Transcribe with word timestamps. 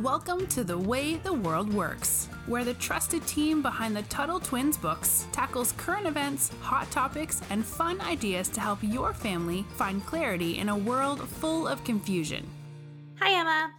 Welcome 0.00 0.46
to 0.46 0.64
The 0.64 0.78
Way 0.78 1.16
the 1.16 1.34
World 1.34 1.70
Works, 1.70 2.30
where 2.46 2.64
the 2.64 2.72
trusted 2.72 3.26
team 3.26 3.60
behind 3.60 3.94
the 3.94 4.00
Tuttle 4.04 4.40
Twins 4.40 4.78
books 4.78 5.26
tackles 5.32 5.72
current 5.72 6.06
events, 6.06 6.50
hot 6.62 6.90
topics, 6.90 7.42
and 7.50 7.62
fun 7.62 8.00
ideas 8.00 8.48
to 8.48 8.60
help 8.60 8.78
your 8.80 9.12
family 9.12 9.66
find 9.76 10.04
clarity 10.06 10.56
in 10.56 10.70
a 10.70 10.76
world 10.76 11.28
full 11.28 11.68
of 11.68 11.84
confusion. 11.84 12.48
Hi, 13.20 13.38
Emma. 13.38 13.70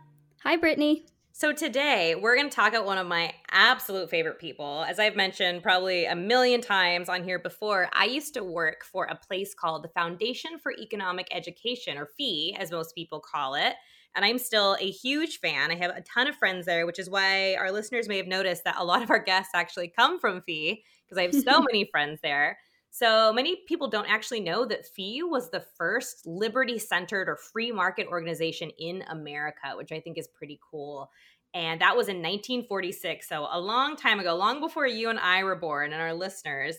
Hi, 0.44 0.56
Brittany. 0.56 1.08
So, 1.32 1.52
today 1.52 2.14
we're 2.14 2.36
going 2.36 2.50
to 2.50 2.56
talk 2.56 2.74
about 2.74 2.86
one 2.86 3.00
of 3.00 3.08
my 3.08 3.34
absolute 3.50 4.12
favorite 4.12 4.38
people. 4.38 4.86
As 4.88 5.00
I've 5.00 5.16
mentioned 5.16 5.64
probably 5.64 6.06
a 6.06 6.16
million 6.16 6.62
times 6.62 7.10
on 7.10 7.24
here 7.24 7.40
before, 7.40 7.90
I 7.92 8.06
used 8.06 8.36
to 8.36 8.44
work 8.44 8.84
for 8.84 9.06
a 9.06 9.16
place 9.16 9.56
called 9.56 9.84
the 9.84 9.90
Foundation 9.90 10.60
for 10.62 10.74
Economic 10.74 11.28
Education, 11.32 11.98
or 11.98 12.06
FEE, 12.06 12.56
as 12.60 12.70
most 12.70 12.94
people 12.94 13.20
call 13.20 13.56
it. 13.56 13.74
And 14.16 14.24
I'm 14.24 14.38
still 14.38 14.78
a 14.80 14.90
huge 14.90 15.40
fan. 15.40 15.72
I 15.72 15.76
have 15.76 15.92
a 15.92 16.02
ton 16.02 16.28
of 16.28 16.36
friends 16.36 16.66
there, 16.66 16.86
which 16.86 17.00
is 17.00 17.10
why 17.10 17.56
our 17.56 17.72
listeners 17.72 18.08
may 18.08 18.18
have 18.18 18.28
noticed 18.28 18.64
that 18.64 18.76
a 18.78 18.86
lot 18.86 19.02
of 19.02 19.10
our 19.10 19.20
guests 19.24 19.54
actually 19.56 19.88
come 19.88 20.20
from 20.20 20.42
FEE 20.42 20.84
because 21.06 21.18
I 21.18 21.24
have 21.24 21.34
so 21.34 21.62
many 21.72 21.86
friends 21.86 22.20
there. 22.22 22.58
So 22.92 23.34
many 23.34 23.58
people 23.68 23.88
don't 23.88 24.10
actually 24.10 24.42
know 24.42 24.66
that 24.66 24.86
FEE 24.86 25.24
was 25.24 25.50
the 25.50 25.66
first 25.78 26.28
liberty 26.28 26.78
centered 26.78 27.28
or 27.28 27.36
free 27.36 27.72
market 27.72 28.06
organization 28.08 28.70
in 28.78 29.04
America, 29.10 29.74
which 29.76 29.92
I 29.92 30.00
think 30.00 30.20
is 30.20 30.28
pretty 30.28 30.60
cool. 30.70 31.10
And 31.56 31.82
that 31.82 31.98
was 31.98 32.08
in 32.08 32.18
1946. 32.18 33.28
So 33.28 33.48
a 33.52 33.60
long 33.60 33.96
time 33.96 34.20
ago, 34.20 34.36
long 34.36 34.60
before 34.60 34.86
you 34.86 35.10
and 35.10 35.20
I 35.20 35.44
were 35.44 35.56
born 35.56 35.92
and 35.92 36.02
our 36.02 36.14
listeners. 36.14 36.76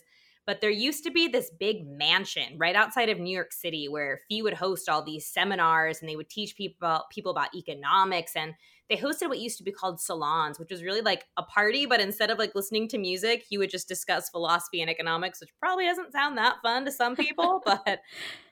But 0.46 0.60
there 0.60 0.70
used 0.70 1.04
to 1.04 1.10
be 1.10 1.28
this 1.28 1.50
big 1.58 1.86
mansion 1.86 2.58
right 2.58 2.76
outside 2.76 3.08
of 3.08 3.18
New 3.18 3.34
York 3.34 3.52
City 3.52 3.88
where 3.88 4.20
FEE 4.28 4.42
would 4.42 4.54
host 4.54 4.88
all 4.88 5.02
these 5.02 5.26
seminars 5.26 6.00
and 6.00 6.08
they 6.08 6.16
would 6.16 6.28
teach 6.28 6.56
people 6.56 6.76
about, 6.80 7.10
people 7.10 7.32
about 7.32 7.54
economics. 7.54 8.32
And 8.36 8.54
they 8.90 8.96
hosted 8.96 9.28
what 9.28 9.38
used 9.38 9.56
to 9.58 9.64
be 9.64 9.72
called 9.72 9.98
salons, 9.98 10.58
which 10.58 10.70
was 10.70 10.82
really 10.82 11.00
like 11.00 11.24
a 11.38 11.42
party, 11.42 11.86
but 11.86 12.00
instead 12.00 12.30
of 12.30 12.38
like 12.38 12.54
listening 12.54 12.86
to 12.88 12.98
music, 12.98 13.44
you 13.48 13.58
would 13.58 13.70
just 13.70 13.88
discuss 13.88 14.28
philosophy 14.28 14.82
and 14.82 14.90
economics, 14.90 15.40
which 15.40 15.48
probably 15.58 15.86
doesn't 15.86 16.12
sound 16.12 16.36
that 16.36 16.56
fun 16.62 16.84
to 16.84 16.92
some 16.92 17.16
people, 17.16 17.62
but 17.66 18.00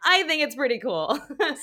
I 0.04 0.22
think 0.22 0.42
it's 0.42 0.56
pretty 0.56 0.78
cool. 0.78 1.18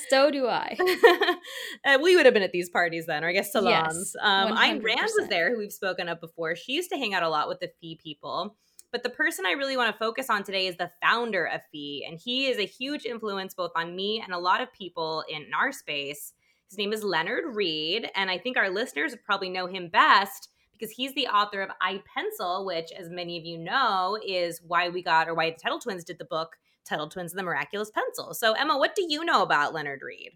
so 0.08 0.30
do 0.30 0.46
I. 0.46 0.76
uh, 1.84 1.98
we 2.00 2.14
would 2.14 2.26
have 2.26 2.34
been 2.34 2.44
at 2.44 2.52
these 2.52 2.70
parties 2.70 3.06
then, 3.06 3.24
or 3.24 3.28
I 3.28 3.32
guess 3.32 3.52
salons. 3.52 4.14
Yes, 4.14 4.16
um, 4.22 4.56
Ayn 4.56 4.82
Rand 4.82 5.10
was 5.18 5.28
there, 5.28 5.50
who 5.50 5.58
we've 5.58 5.72
spoken 5.72 6.08
of 6.08 6.20
before. 6.20 6.54
She 6.54 6.72
used 6.72 6.90
to 6.90 6.96
hang 6.96 7.12
out 7.12 7.24
a 7.24 7.28
lot 7.28 7.48
with 7.48 7.58
the 7.58 7.70
FEE 7.80 7.98
people. 8.00 8.56
But 8.92 9.02
the 9.02 9.10
person 9.10 9.46
I 9.46 9.52
really 9.52 9.76
want 9.76 9.92
to 9.92 9.98
focus 9.98 10.28
on 10.28 10.42
today 10.42 10.66
is 10.66 10.76
the 10.76 10.90
founder 11.00 11.44
of 11.44 11.60
FEE, 11.70 12.06
and 12.08 12.18
he 12.18 12.48
is 12.48 12.58
a 12.58 12.66
huge 12.66 13.04
influence 13.04 13.54
both 13.54 13.70
on 13.76 13.94
me 13.94 14.20
and 14.20 14.32
a 14.34 14.38
lot 14.38 14.60
of 14.60 14.72
people 14.72 15.24
in 15.28 15.46
our 15.54 15.70
space. 15.70 16.32
His 16.68 16.78
name 16.78 16.92
is 16.92 17.04
Leonard 17.04 17.54
Read, 17.54 18.10
and 18.14 18.30
I 18.30 18.38
think 18.38 18.56
our 18.56 18.70
listeners 18.70 19.14
probably 19.24 19.48
know 19.48 19.66
him 19.66 19.88
best 19.88 20.48
because 20.72 20.90
he's 20.90 21.14
the 21.14 21.26
author 21.26 21.60
of 21.60 21.70
I 21.80 22.02
Pencil, 22.14 22.64
which, 22.64 22.90
as 22.92 23.10
many 23.10 23.38
of 23.38 23.44
you 23.44 23.58
know, 23.58 24.18
is 24.26 24.60
why 24.66 24.88
we 24.88 25.02
got 25.02 25.28
or 25.28 25.34
why 25.34 25.50
the 25.50 25.56
Tuttle 25.56 25.78
Twins 25.78 26.04
did 26.04 26.18
the 26.18 26.24
book 26.24 26.56
Tuttle 26.84 27.08
Twins 27.08 27.32
and 27.32 27.38
the 27.38 27.44
Miraculous 27.44 27.90
Pencil. 27.90 28.34
So, 28.34 28.54
Emma, 28.54 28.78
what 28.78 28.94
do 28.94 29.04
you 29.08 29.24
know 29.24 29.42
about 29.42 29.74
Leonard 29.74 30.00
Read? 30.02 30.32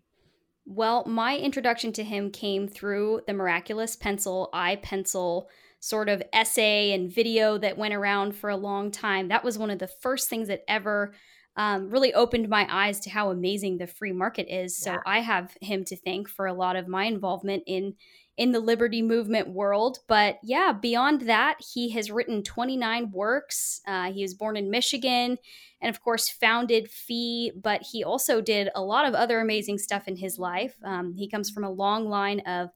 Well, 0.66 1.04
my 1.06 1.36
introduction 1.36 1.92
to 1.92 2.04
him 2.04 2.30
came 2.30 2.68
through 2.68 3.22
the 3.26 3.34
miraculous 3.34 3.96
pencil, 3.96 4.48
I 4.52 4.76
pencil 4.76 5.48
sort 5.84 6.08
of 6.08 6.22
essay 6.32 6.92
and 6.92 7.12
video 7.12 7.58
that 7.58 7.76
went 7.76 7.92
around 7.92 8.34
for 8.34 8.48
a 8.48 8.56
long 8.56 8.90
time. 8.90 9.28
That 9.28 9.44
was 9.44 9.58
one 9.58 9.68
of 9.70 9.78
the 9.78 9.86
first 9.86 10.30
things 10.30 10.48
that 10.48 10.64
ever 10.66 11.14
um, 11.56 11.90
really 11.90 12.14
opened 12.14 12.48
my 12.48 12.66
eyes 12.70 13.00
to 13.00 13.10
how 13.10 13.30
amazing 13.30 13.76
the 13.76 13.86
free 13.86 14.10
market 14.10 14.46
is. 14.48 14.78
So 14.78 14.92
Yeah. 14.92 14.98
I 15.04 15.20
have 15.20 15.54
him 15.60 15.84
to 15.84 15.96
thank 15.96 16.28
for 16.30 16.46
a 16.46 16.54
lot 16.54 16.76
of 16.76 16.88
my 16.88 17.04
involvement 17.04 17.64
in 17.66 17.94
in 18.36 18.50
the 18.50 18.60
liberty 18.60 19.00
movement 19.02 19.50
world. 19.50 19.98
But 20.08 20.38
yeah, 20.42 20.72
beyond 20.72 21.20
that, 21.22 21.58
he 21.72 21.90
has 21.90 22.10
written 22.10 22.42
29 22.42 23.12
works. 23.12 23.80
Uh, 23.86 24.10
he 24.10 24.22
was 24.22 24.34
born 24.34 24.56
in 24.56 24.70
Michigan 24.70 25.38
and, 25.80 25.94
of 25.94 26.02
course, 26.02 26.28
founded 26.28 26.90
FEE, 26.90 27.52
but 27.54 27.82
he 27.92 28.02
also 28.02 28.40
did 28.40 28.70
a 28.74 28.82
lot 28.82 29.06
of 29.06 29.14
other 29.14 29.38
amazing 29.38 29.78
stuff 29.78 30.08
in 30.08 30.16
his 30.16 30.36
life. 30.36 30.74
Um, 30.82 31.14
he 31.14 31.28
comes 31.30 31.48
from 31.50 31.62
a 31.62 31.70
long 31.70 32.08
line 32.08 32.40
of 32.40 32.70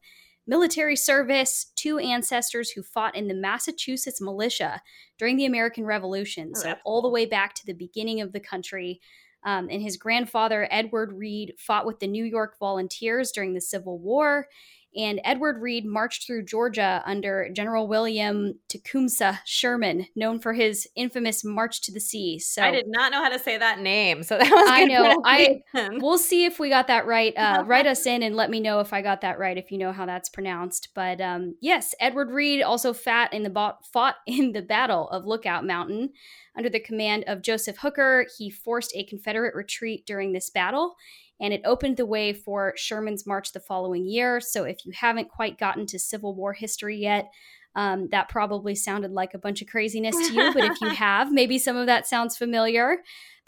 military 0.49 0.95
service, 0.95 1.71
two 1.75 1.99
ancestors 1.99 2.71
who 2.71 2.81
fought 2.81 3.15
in 3.15 3.27
the 3.27 3.35
Massachusetts 3.35 4.19
militia 4.19 4.81
during 5.19 5.37
the 5.37 5.45
American 5.45 5.85
Revolution. 5.85 6.51
Oh, 6.55 6.59
so, 6.59 6.75
all 6.83 7.03
the 7.03 7.09
way 7.09 7.27
back 7.27 7.53
to 7.53 7.65
the 7.67 7.73
beginning 7.73 8.19
of 8.19 8.33
the 8.33 8.39
country. 8.39 8.99
Um, 9.45 9.69
and 9.71 9.81
his 9.81 9.95
grandfather, 9.95 10.67
Edward 10.71 11.13
Read, 11.13 11.53
fought 11.59 11.85
with 11.85 11.99
the 11.99 12.07
New 12.07 12.25
York 12.25 12.57
Volunteers 12.59 13.31
during 13.31 13.53
the 13.53 13.61
Civil 13.61 13.99
War. 13.99 14.47
And 14.95 15.21
Edward 15.23 15.61
Read 15.61 15.85
marched 15.85 16.25
through 16.25 16.45
Georgia 16.45 17.03
under 17.05 17.49
General 17.53 17.87
William 17.87 18.55
Tecumseh 18.69 19.39
Sherman, 19.45 20.07
known 20.15 20.39
for 20.39 20.53
his 20.53 20.87
infamous 20.95 21.43
March 21.43 21.81
to 21.81 21.91
the 21.91 21.99
Sea. 21.99 22.39
So 22.39 22.63
I 22.63 22.71
did 22.71 22.85
not 22.87 23.11
know 23.11 23.21
how 23.23 23.29
to 23.29 23.37
say 23.37 23.57
that 23.57 23.79
name, 23.79 24.23
so 24.23 24.37
that 24.39 24.49
was 24.49 24.69
I 24.69 24.85
know. 24.85 25.21
I- 25.23 25.61
we'll 25.99 26.17
see 26.17 26.45
if 26.45 26.59
we 26.59 26.69
got 26.69 26.87
that 26.87 27.05
right. 27.05 27.33
Uh, 27.37 27.63
write 27.67 27.85
us 27.85 28.05
in 28.05 28.23
and 28.23 28.35
let 28.35 28.49
me 28.49 28.59
know 28.59 28.79
if 28.79 28.91
I 28.91 29.01
got 29.01 29.21
that 29.21 29.37
right, 29.37 29.57
if 29.57 29.71
you 29.71 29.77
know 29.77 29.91
how 29.91 30.05
that's 30.05 30.29
pronounced. 30.29 30.89
But 30.95 31.21
um, 31.21 31.55
yes, 31.61 31.93
Edward 31.99 32.31
Read 32.31 32.63
also 32.63 32.91
fought 32.93 33.31
in 33.33 33.43
the 33.43 33.49
bo- 33.49 33.77
fought 33.93 34.15
in 34.27 34.53
the 34.53 34.61
Battle 34.61 35.07
of 35.09 35.25
Lookout 35.25 35.65
Mountain 35.65 36.09
under 36.57 36.69
the 36.69 36.79
command 36.79 37.23
of 37.27 37.41
Joseph 37.43 37.77
Hooker. 37.77 38.25
He 38.37 38.49
forced 38.49 38.91
a 38.95 39.03
Confederate 39.03 39.55
retreat 39.55 40.05
during 40.05 40.33
this 40.33 40.49
battle, 40.49 40.95
and 41.39 41.53
it 41.53 41.61
opened 41.65 41.97
the 41.97 42.05
way 42.05 42.33
for 42.33 42.73
Sherman's 42.75 43.25
march 43.25 43.51
the 43.51 43.59
following 43.59 44.05
year. 44.05 44.39
So 44.41 44.63
if 44.63 44.85
you 44.85 44.91
haven't 44.93 45.29
quite 45.29 45.57
gotten 45.57 45.85
to 45.87 45.99
Civil 45.99 46.35
War 46.35 46.53
history 46.53 46.97
yet. 46.97 47.31
Um, 47.75 48.09
that 48.09 48.29
probably 48.29 48.73
sounded 48.73 49.11
like 49.11 49.35
a 49.35 49.37
bunch 49.37 49.61
of 49.61 49.67
craziness 49.67 50.15
to 50.15 50.33
you, 50.33 50.53
but 50.53 50.63
if 50.63 50.81
you 50.81 50.89
have, 50.89 51.31
maybe 51.31 51.59
some 51.59 51.77
of 51.77 51.85
that 51.85 52.07
sounds 52.07 52.35
familiar 52.35 52.97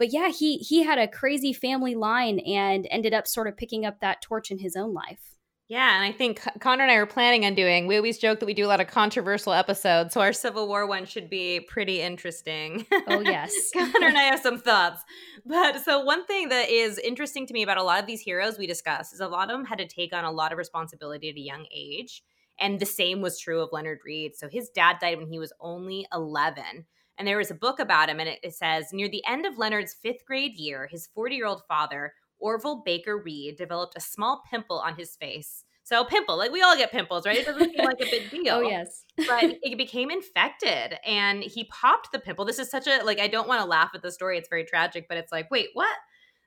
but 0.01 0.11
yeah, 0.11 0.29
he 0.29 0.57
he 0.57 0.81
had 0.81 0.97
a 0.97 1.07
crazy 1.07 1.53
family 1.53 1.93
line 1.93 2.39
and 2.39 2.87
ended 2.89 3.13
up 3.13 3.27
sort 3.27 3.47
of 3.47 3.55
picking 3.55 3.85
up 3.85 3.99
that 3.99 4.19
torch 4.19 4.49
in 4.49 4.57
his 4.57 4.75
own 4.75 4.95
life. 4.95 5.37
Yeah, 5.71 5.95
and 5.95 6.03
I 6.03 6.11
think 6.11 6.41
Con- 6.41 6.59
Connor 6.59 6.83
and 6.83 6.91
I 6.91 6.95
are 6.95 7.05
planning 7.05 7.45
on 7.45 7.55
doing. 7.55 7.87
We 7.87 7.95
always 7.95 8.17
joke 8.17 8.41
that 8.41 8.45
we 8.45 8.53
do 8.53 8.65
a 8.65 8.67
lot 8.67 8.81
of 8.81 8.87
controversial 8.87 9.53
episodes, 9.53 10.13
so 10.13 10.19
our 10.19 10.33
Civil 10.33 10.67
War 10.67 10.85
one 10.85 11.05
should 11.05 11.29
be 11.29 11.61
pretty 11.61 12.01
interesting. 12.01 12.85
Oh 13.07 13.19
yes. 13.25 13.53
Connor 13.73 14.07
and 14.07 14.17
I 14.17 14.23
have 14.23 14.41
some 14.41 14.59
thoughts. 14.59 15.01
But 15.45 15.79
so 15.79 16.01
one 16.01 16.25
thing 16.25 16.49
that 16.49 16.69
is 16.69 16.97
interesting 16.97 17.47
to 17.47 17.53
me 17.53 17.63
about 17.63 17.77
a 17.77 17.83
lot 17.83 18.01
of 18.01 18.05
these 18.05 18.19
heroes 18.19 18.57
we 18.57 18.67
discuss 18.67 19.13
is 19.13 19.21
a 19.21 19.29
lot 19.29 19.49
of 19.49 19.57
them 19.57 19.63
had 19.63 19.77
to 19.77 19.87
take 19.87 20.13
on 20.13 20.25
a 20.25 20.31
lot 20.31 20.51
of 20.51 20.57
responsibility 20.57 21.29
at 21.29 21.37
a 21.37 21.39
young 21.39 21.65
age. 21.73 22.21
And 22.59 22.77
the 22.77 22.85
same 22.85 23.21
was 23.21 23.39
true 23.39 23.61
of 23.61 23.69
Leonard 23.71 23.99
Read. 24.03 24.35
So 24.35 24.49
his 24.49 24.67
dad 24.67 24.97
died 24.99 25.19
when 25.19 25.31
he 25.31 25.39
was 25.39 25.53
only 25.61 26.05
11. 26.13 26.85
And 27.17 27.25
there 27.25 27.37
was 27.37 27.51
a 27.51 27.55
book 27.55 27.79
about 27.79 28.09
him, 28.09 28.19
and 28.19 28.27
it, 28.27 28.39
it 28.43 28.55
says 28.55 28.91
near 28.91 29.07
the 29.07 29.23
end 29.25 29.45
of 29.45 29.57
Leonard's 29.57 29.93
fifth 29.93 30.25
grade 30.25 30.57
year, 30.57 30.89
his 30.91 31.07
40 31.13 31.35
year 31.35 31.45
old 31.45 31.61
father, 31.65 32.13
Orville 32.41 32.81
Baker 32.83 33.17
Read, 33.17 33.55
developed 33.57 33.93
a 33.97 34.01
small 34.01 34.43
pimple 34.49 34.79
on 34.79 34.95
his 34.95 35.15
face. 35.15 35.63
So, 35.83 36.05
pimple, 36.05 36.37
like 36.37 36.51
we 36.51 36.61
all 36.61 36.77
get 36.77 36.91
pimples, 36.91 37.25
right? 37.25 37.37
It 37.37 37.45
doesn't 37.45 37.69
seem 37.71 37.83
like 37.83 37.97
a 38.01 38.05
big 38.05 38.29
deal 38.31 38.55
Oh 38.57 38.61
yes. 38.61 39.05
but 39.27 39.45
it 39.61 39.77
became 39.77 40.09
infected 40.11 40.97
and 41.05 41.43
he 41.43 41.65
popped 41.65 42.11
the 42.11 42.19
pimple. 42.19 42.45
This 42.45 42.59
is 42.59 42.69
such 42.69 42.87
a 42.87 43.03
like 43.03 43.19
I 43.19 43.27
don't 43.27 43.47
want 43.47 43.61
to 43.61 43.65
laugh 43.67 43.91
at 43.93 44.01
the 44.01 44.11
story. 44.11 44.37
It's 44.37 44.49
very 44.49 44.63
tragic, 44.65 45.07
but 45.07 45.17
it's 45.17 45.31
like, 45.31 45.49
wait, 45.51 45.69
what? 45.73 45.95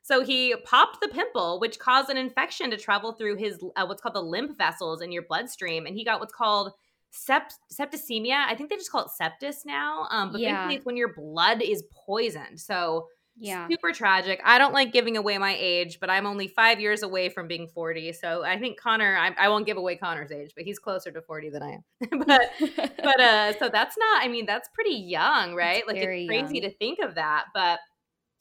So 0.02 0.22
he 0.22 0.54
popped 0.64 1.00
the 1.00 1.08
pimple, 1.08 1.60
which 1.60 1.78
caused 1.78 2.10
an 2.10 2.16
infection 2.18 2.70
to 2.70 2.76
travel 2.76 3.12
through 3.12 3.36
his 3.36 3.58
uh, 3.76 3.86
what's 3.86 4.02
called 4.02 4.14
the 4.14 4.22
lymph 4.22 4.56
vessels 4.58 5.00
in 5.00 5.12
your 5.12 5.22
bloodstream, 5.22 5.86
and 5.86 5.96
he 5.96 6.04
got 6.04 6.20
what's 6.20 6.34
called 6.34 6.72
sept- 7.12 7.54
septicemia. 7.72 8.44
I 8.46 8.54
think 8.54 8.68
they 8.70 8.76
just 8.76 8.90
call 8.92 9.04
it 9.06 9.10
septis 9.18 9.64
now. 9.64 10.06
Um, 10.10 10.30
but 10.32 10.40
Yeah. 10.40 10.50
basically, 10.52 10.76
it's 10.76 10.86
when 10.86 10.96
your 10.96 11.14
blood 11.14 11.62
is 11.62 11.84
poisoned. 12.06 12.60
So 12.60 13.08
Yeah. 13.36 13.70
super 13.70 13.92
tragic. 13.92 14.40
I 14.44 14.58
don't 14.58 14.72
like 14.72 14.92
giving 14.92 15.16
away 15.16 15.38
my 15.38 15.56
age, 15.58 15.98
but 16.00 16.10
I'm 16.10 16.26
only 16.26 16.48
five 16.48 16.80
years 16.80 17.02
away 17.02 17.28
from 17.28 17.48
being 17.48 17.68
40. 17.68 18.12
So 18.12 18.44
I 18.44 18.58
think 18.58 18.78
Connor, 18.80 19.16
I, 19.16 19.34
I 19.38 19.48
won't 19.48 19.66
give 19.66 19.76
away 19.76 19.96
Connor's 19.96 20.30
age, 20.30 20.52
but 20.54 20.64
he's 20.64 20.78
closer 20.78 21.10
to 21.10 21.20
40 21.22 21.50
than 21.50 21.62
I 21.62 21.72
am. 21.72 21.84
but 22.26 22.42
but 23.02 23.20
uh 23.20 23.52
so 23.58 23.68
that's 23.68 23.96
not 23.98 24.22
i 24.24 24.28
mean 24.28 24.46
that's 24.46 24.68
pretty 24.74 24.94
young 24.94 25.54
right 25.54 25.86
like 25.86 26.00
it's 26.00 26.16
crazy 26.26 26.60
young. 26.60 26.60
to 26.60 26.70
think 26.70 26.98
of 27.00 27.14
that 27.14 27.44
but 27.54 27.78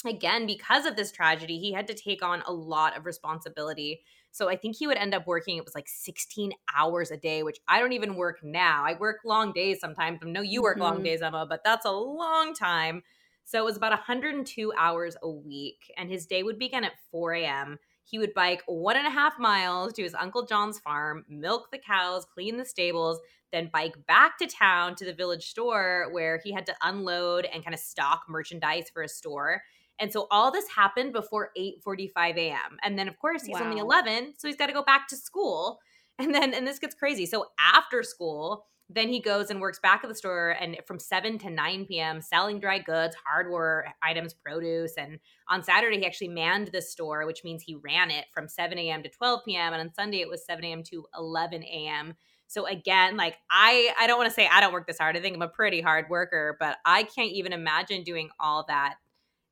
again 0.06 0.46
because 0.46 0.86
of 0.86 0.96
this 0.96 1.12
tragedy 1.12 1.60
he 1.60 1.72
had 1.74 1.88
to 1.88 1.94
take 1.94 2.24
on 2.24 2.42
a 2.48 2.52
lot 2.54 2.98
of 2.98 3.06
responsibility 3.06 4.02
so 4.32 4.50
i 4.50 4.56
think 4.56 4.76
he 4.76 4.88
would 4.88 4.98
end 4.98 5.14
up 5.14 5.26
working 5.28 5.58
it 5.58 5.66
was 5.66 5.76
like 5.76 5.88
16 5.88 6.52
hours 6.76 7.12
a 7.12 7.18
day 7.18 7.44
which 7.44 7.60
i 7.68 7.80
don't 7.80 7.94
even 7.94 8.16
work 8.16 8.40
now 8.44 8.84
i 8.86 8.94
work 9.00 9.18
long 9.26 9.54
days 9.54 9.80
sometimes 9.80 10.20
i 10.24 10.26
know 10.26 10.42
you 10.42 10.62
work 10.62 10.80
long 10.80 10.98
Mhm. 10.98 11.04
days 11.04 11.22
emma 11.22 11.46
but 11.48 11.62
that's 11.64 11.86
a 11.86 11.92
long 11.92 12.54
time 12.54 13.04
so 13.46 13.60
it 13.60 13.66
was 13.66 13.78
about 13.78 13.92
102 13.92 14.74
hours 14.78 15.16
a 15.22 15.30
week 15.30 15.92
and 15.98 16.10
his 16.10 16.26
day 16.26 16.44
would 16.44 16.60
begin 16.60 16.84
at 16.84 16.94
4 17.12 17.34
a.m 17.34 17.80
he 18.06 18.20
would 18.20 18.34
bike 18.34 18.62
one 18.66 18.98
and 18.98 19.08
a 19.08 19.12
half 19.12 19.40
miles 19.40 19.94
to 19.94 20.04
his 20.04 20.16
uncle 20.16 20.46
john's 20.46 20.80
farm 20.80 21.26
milk 21.30 21.70
the 21.72 21.78
cows 21.78 22.26
clean 22.34 22.58
the 22.58 22.66
stables 22.66 23.20
then 23.54 23.70
bike 23.72 23.96
back 24.08 24.38
to 24.40 24.48
town 24.48 24.96
to 24.96 25.06
the 25.06 25.14
village 25.14 25.46
store 25.46 26.08
where 26.12 26.42
he 26.44 26.52
had 26.52 26.66
to 26.66 26.76
unload 26.82 27.46
and 27.46 27.64
kind 27.64 27.74
of 27.74 27.80
stock 27.80 28.24
merchandise 28.28 28.90
for 28.92 29.04
a 29.04 29.08
store. 29.08 29.62
And 30.00 30.12
so 30.12 30.28
all 30.32 30.52
this 30.52 30.68
happened 30.68 31.14
before 31.14 31.52
8:45 31.58 32.36
a.m. 32.38 32.78
And 32.82 32.98
then 32.98 33.08
of 33.08 33.18
course 33.20 33.44
he's 33.44 33.62
only 33.62 33.80
11, 33.80 34.34
so 34.38 34.48
he's 34.48 34.58
got 34.58 34.68
to 34.68 34.74
go 34.74 34.84
back 34.84 35.08
to 35.10 35.16
school. 35.16 35.80
And 36.20 36.34
then, 36.34 36.54
and 36.54 36.68
this 36.68 36.78
gets 36.78 36.94
crazy. 36.94 37.26
So 37.26 37.48
after 37.60 38.04
school, 38.04 38.66
then 38.94 39.10
he 39.10 39.20
goes 39.20 39.50
and 39.50 39.60
works 39.60 39.80
back 39.80 40.04
at 40.04 40.10
the 40.10 40.16
store 40.16 40.56
and 40.60 40.78
from 40.86 41.00
7 41.00 41.38
to 41.40 41.50
9 41.50 41.86
p.m 41.86 42.22
selling 42.22 42.60
dry 42.60 42.80
goods 42.80 43.16
hardware 43.26 43.94
items 44.02 44.34
produce. 44.34 44.94
And 44.98 45.20
on 45.50 45.64
saturday 45.64 46.00
he 46.00 46.06
actually 46.06 46.30
manned 46.30 46.70
the 46.72 46.82
store 46.82 47.26
which 47.26 47.44
means 47.44 47.64
he 47.64 47.76
ran 47.76 48.12
it 48.12 48.26
from 48.34 48.48
7 48.48 48.78
a.m 48.78 49.04
to 49.04 49.10
12 49.10 49.42
p.m 49.46 49.74
and 49.74 49.82
on 49.82 49.94
sunday 49.94 50.22
it 50.22 50.30
was 50.30 50.46
7 50.46 50.64
a.m 50.64 50.84
to 50.84 51.06
11 51.18 51.64
a.m 51.64 52.16
so 52.48 52.66
again 52.68 53.18
like 53.18 53.38
i 53.50 53.94
i 54.00 54.08
don't 54.08 54.18
want 54.18 54.30
to 54.30 54.34
say 54.34 54.48
i 54.52 54.62
don't 54.62 54.74
work 54.74 54.88
this 54.88 54.98
hard. 54.98 55.18
I 55.18 55.22
think 55.22 55.36
i'm 55.36 55.42
a 55.42 55.48
pretty 55.48 55.82
hard 55.82 56.10
worker 56.10 56.58
but 56.60 56.78
i 56.86 57.04
can't 57.04 57.32
even 57.32 57.54
imagine 57.54 58.04
doing 58.04 58.30
all 58.40 58.66
that 58.68 58.96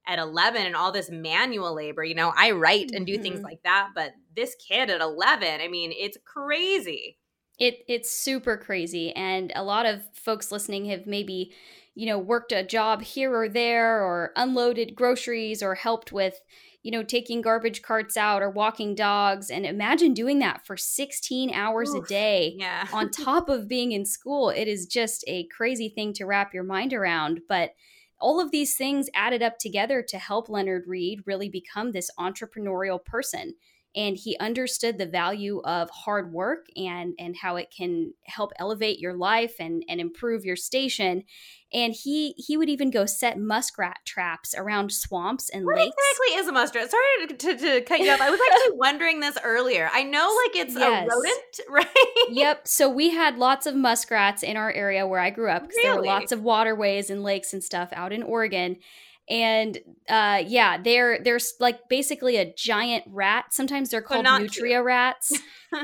at 0.07 0.17
11 0.17 0.65
and 0.65 0.75
all 0.75 0.91
this 0.91 1.11
manual 1.11 1.75
labor. 1.75 2.03
You 2.03 2.15
know 2.15 2.33
i 2.35 2.51
write 2.51 2.91
and 2.93 3.05
do 3.05 3.13
mm-hmm. 3.13 3.23
things 3.23 3.41
like 3.41 3.61
that 3.63 3.89
but 3.95 4.11
this 4.35 4.55
kid 4.55 4.89
at 4.89 5.01
11 5.01 5.61
i 5.61 5.67
mean 5.67 5.91
it's 5.91 6.17
crazy 6.25 7.17
it 7.62 7.86
it's 7.88 8.10
super 8.10 8.58
crazy. 8.58 9.16
And 9.16 9.54
a 9.56 9.63
lot 9.63 9.86
of 9.86 10.02
folks 10.13 10.52
listening 10.52 10.86
have 10.86 11.06
maybe 11.06 11.54
you 11.94 12.08
know 12.08 12.18
worked 12.18 12.52
a 12.52 12.63
job 12.63 13.04
here 13.04 13.34
or 13.34 13.48
there 13.48 14.02
or 14.02 14.31
unloaded 14.36 14.96
groceries 14.96 15.62
or 15.62 15.75
helped 15.75 16.12
with 16.12 16.42
you 16.81 16.90
know 16.90 17.04
taking 17.04 17.40
garbage 17.40 17.84
carts 17.84 18.18
out 18.18 18.42
or 18.42 18.50
walking 18.50 18.96
dogs. 18.96 19.52
And 19.52 19.66
imagine 19.66 20.16
doing 20.16 20.40
that 20.40 20.66
for 20.66 20.75
16 20.75 21.54
hours 21.54 21.94
Oof, 21.94 22.04
a 22.04 22.08
day 22.08 22.56
yeah. 22.58 22.88
on 22.92 23.12
top 23.12 23.48
of 23.48 23.68
being 23.68 23.92
in 23.92 24.06
school. 24.06 24.50
It 24.50 24.68
is 24.68 24.88
just 24.88 25.24
a 25.28 25.46
crazy 25.56 25.88
thing 25.88 26.13
to 26.13 26.25
wrap 26.25 26.56
your 26.56 26.63
mind 26.63 26.94
around. 26.94 27.42
But 27.48 27.75
all 28.19 28.40
of 28.40 28.50
these 28.50 28.75
things 28.75 29.08
added 29.13 29.44
up 29.44 29.60
together 29.60 30.02
to 30.02 30.18
help 30.18 30.50
Leonard 30.50 30.86
Read 30.88 31.22
really 31.28 31.50
become 31.50 31.92
this 31.92 32.10
entrepreneurial 32.19 33.04
person 33.04 33.54
and 33.95 34.15
he 34.17 34.38
understood 34.39 34.97
the 34.97 35.05
value 35.05 35.61
of 35.65 35.89
hard 35.89 36.31
work 36.31 36.67
and 36.75 37.13
and 37.19 37.35
how 37.35 37.55
it 37.55 37.73
can 37.75 38.13
help 38.25 38.51
elevate 38.57 38.99
your 38.99 39.13
life 39.13 39.55
and 39.59 39.83
and 39.89 39.99
improve 39.99 40.45
your 40.45 40.55
station 40.55 41.23
and 41.73 41.93
he 41.93 42.33
he 42.38 42.57
would 42.57 42.69
even 42.69 42.91
go 42.91 43.05
set 43.05 43.38
muskrat 43.38 43.97
traps 44.05 44.53
around 44.57 44.91
swamps 44.91 45.49
and 45.49 45.65
lakes. 45.65 45.77
what 45.77 45.85
lakes. 45.85 45.95
exactly 45.97 46.39
is 46.39 46.47
a 46.47 46.51
muskrat? 46.51 46.91
Sorry 46.91 47.27
to, 47.27 47.35
to, 47.35 47.57
to 47.57 47.81
cut 47.81 47.99
you 47.99 48.11
off. 48.11 48.21
I 48.21 48.29
was 48.29 48.39
actually 48.51 48.77
wondering 48.77 49.19
this 49.19 49.38
earlier. 49.43 49.89
I 49.91 50.03
know 50.03 50.38
like 50.45 50.55
it's 50.55 50.75
yes. 50.75 51.07
a 51.07 51.15
rodent, 51.15 51.59
right? 51.69 52.27
Yep. 52.29 52.67
So 52.67 52.89
we 52.89 53.11
had 53.11 53.38
lots 53.38 53.65
of 53.65 53.75
muskrats 53.75 54.43
in 54.43 54.57
our 54.57 54.71
area 54.71 55.07
where 55.07 55.19
I 55.19 55.29
grew 55.29 55.49
up 55.49 55.63
because 55.63 55.77
really? 55.77 55.89
there 55.89 55.97
were 55.97 56.05
lots 56.05 56.31
of 56.31 56.43
waterways 56.43 57.09
and 57.09 57.23
lakes 57.23 57.53
and 57.53 57.63
stuff 57.63 57.89
out 57.93 58.11
in 58.11 58.23
Oregon 58.23 58.77
and 59.31 59.80
uh 60.10 60.44
yeah 60.45 60.78
they're 60.78 61.24
they're 61.24 61.39
like 61.62 61.88
basically 61.89 62.36
a 62.36 62.54
giant 62.54 63.06
rat. 63.07 63.45
Sometimes 63.51 63.89
they're 63.89 64.01
called 64.01 64.25
nutria 64.25 64.83
rats. 64.83 65.39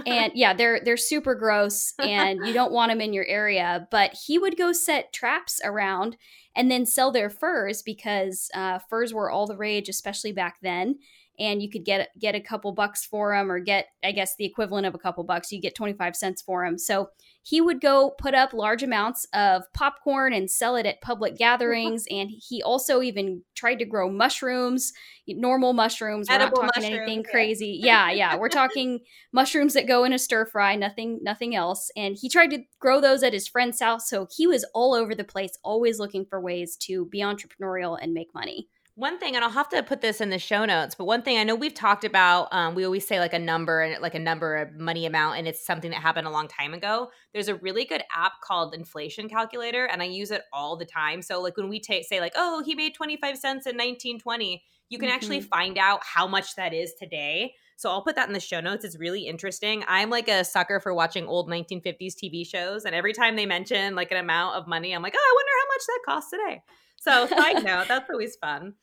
And 0.06 0.34
yeah 0.36 0.54
they're 0.54 0.82
they're 0.84 0.98
super 0.98 1.34
gross 1.34 1.94
and 1.98 2.46
you 2.46 2.52
don't 2.52 2.74
want 2.74 2.92
them 2.92 3.00
in 3.00 3.14
your 3.14 3.26
area. 3.26 3.88
But 3.90 4.18
he 4.26 4.38
would 4.38 4.58
go 4.58 4.74
set 4.74 5.14
traps 5.14 5.62
around 5.64 6.18
and 6.58 6.70
then 6.70 6.86
sell 6.86 7.10
their 7.10 7.30
furs 7.30 7.82
because 7.84 8.50
uh, 8.54 8.80
furs 8.90 9.14
were 9.14 9.32
all 9.32 9.48
the 9.48 9.56
rage 9.56 9.88
especially 9.88 10.34
back 10.34 10.58
then. 10.62 11.00
And 11.40 11.62
you 11.62 11.70
could 11.70 11.86
get 11.86 12.10
get 12.20 12.36
a 12.36 12.42
couple 12.42 12.74
bucks 12.74 13.06
for 13.06 13.34
them 13.34 13.50
or 13.50 13.60
get 13.62 13.88
i 14.04 14.12
guess 14.12 14.36
the 14.36 14.46
equivalent 14.46 14.86
of 14.86 14.94
a 14.94 15.00
couple 15.00 15.24
bucks. 15.24 15.54
You 15.54 15.62
get 15.62 15.74
25 15.74 16.18
cents 16.18 16.42
for 16.42 16.66
them 16.66 16.78
so 16.78 17.08
he 17.48 17.62
would 17.62 17.80
go 17.80 18.12
put 18.18 18.34
up 18.34 18.52
large 18.52 18.84
amounts 18.84 19.26
of 19.34 19.64
popcorn 19.74 20.34
and 20.34 20.52
sell 20.52 20.76
it 20.76 20.86
at 20.86 21.00
public 21.00 21.32
uh-huh. 21.34 21.38
gatherings. 21.38 22.06
And 22.12 22.30
he 22.30 22.62
also 22.62 23.02
even 23.02 23.44
tried 23.56 23.76
to 23.76 23.86
grow 23.86 24.10
mushrooms 24.10 24.92
normal 25.30 25.74
mushrooms. 25.74 26.28
We're 26.30 26.36
Edible 26.36 26.64
not 26.64 26.74
talking 26.76 26.94
anything 26.94 27.24
crazy. 27.24 27.80
Yeah 27.82 28.12
yeah. 28.12 28.38
We're 28.38 28.50
talking 28.64 29.00
mushrooms 29.34 29.74
that 29.74 29.88
go 29.88 30.04
in 30.06 30.14
a 30.14 30.20
stir 30.20 30.46
fry 30.46 30.76
nothing 30.76 31.20
nothing 31.22 31.56
else. 31.56 31.92
And 31.98 32.18
he 32.20 32.30
tried 32.30 32.52
to 32.52 32.64
grow 32.80 33.02
those 33.02 33.24
at 33.24 33.34
his 33.34 33.48
friend's 33.48 33.82
house. 33.82 34.10
So 34.10 34.28
he 34.36 34.48
was 34.48 34.66
all 34.74 34.94
over 34.94 35.14
the 35.14 35.24
place 35.24 35.52
always 35.64 36.00
looking 36.00 36.26
for 36.26 36.40
ways 36.40 36.78
to 36.82 37.06
be 37.06 37.20
entrepreneurial 37.20 37.98
and 38.02 38.14
make 38.14 38.34
money 38.34 38.70
one 38.98 39.20
thing, 39.20 39.36
and 39.36 39.46
I'll 39.46 39.52
have 39.52 39.70
to 39.70 39.84
put 39.84 40.02
this 40.02 40.22
in 40.22 40.32
the 40.32 40.40
show 40.40 40.66
notes, 40.66 40.96
but 40.96 41.06
one 41.06 41.22
thing 41.22 41.38
I 41.38 41.44
know 41.44 41.54
we've 41.54 41.72
talked 41.72 42.04
about, 42.04 42.48
um, 42.52 42.74
we 42.74 42.84
always 42.84 43.08
say 43.08 43.20
like 43.20 43.32
a 43.32 43.38
number 43.38 43.82
and 43.82 44.02
like 44.02 44.16
a 44.16 44.20
number 44.20 44.56
of 44.56 44.74
money 44.74 45.06
amount, 45.06 45.38
and 45.38 45.48
it's 45.48 45.64
something 45.64 45.92
that 45.92 46.02
happened 46.02 46.26
a 46.26 46.32
long 46.32 46.48
time 46.48 46.74
ago. 46.74 47.12
There's 47.32 47.48
a 47.48 47.54
really 47.54 47.86
good 47.86 48.02
app 48.12 48.42
called 48.44 48.74
Inflation 48.74 49.30
Calculator, 49.30 49.86
and 49.86 50.02
I 50.02 50.06
use 50.06 50.32
it 50.32 50.42
all 50.52 50.78
the 50.78 50.86
time. 50.86 51.22
So 51.22 51.40
like 51.40 51.58
when 51.58 51.70
we 51.70 51.80
t- 51.80 52.02
say 52.02 52.20
like, 52.20 52.34
oh, 52.36 52.64
he 52.66 52.74
made 52.74 52.96
25 52.96 53.38
cents 53.38 53.68
in 53.68 53.76
1920, 53.76 54.64
you 54.90 54.98
can 54.98 55.10
mm-hmm. 55.10 55.16
actually 55.16 55.42
find 55.42 55.78
out 55.78 56.00
how 56.04 56.26
much 56.26 56.56
that 56.56 56.74
is 56.74 56.96
today. 57.00 57.54
So 57.76 57.92
I'll 57.92 58.02
put 58.02 58.16
that 58.16 58.28
in 58.28 58.34
the 58.34 58.40
show 58.40 58.62
notes. 58.62 58.84
It's 58.84 58.98
really 58.98 59.28
interesting. 59.28 59.84
I'm 59.88 60.10
like 60.10 60.28
a 60.28 60.44
sucker 60.44 60.80
for 60.80 60.96
watching 60.96 61.28
old 61.28 61.52
1950s 61.52 62.16
TV 62.16 62.48
shows, 62.48 62.84
and 62.84 62.96
every 62.96 63.14
time 63.14 63.36
they 63.36 63.46
mention 63.46 63.94
like 63.94 64.10
an 64.10 64.18
amount 64.18 64.56
of 64.56 64.66
money, 64.66 64.94
I'm 64.94 65.04
like, 65.04 65.14
oh, 65.16 65.20
I 65.20 65.36
wonder 65.36 65.52
how 65.60 65.68
much 65.76 65.86
that 65.86 66.00
costs 66.04 66.32
today. 66.32 66.64
So 67.00 67.28
side 67.28 67.64
note, 67.64 67.88
that's 67.88 68.10
always 68.10 68.36
fun. 68.38 68.74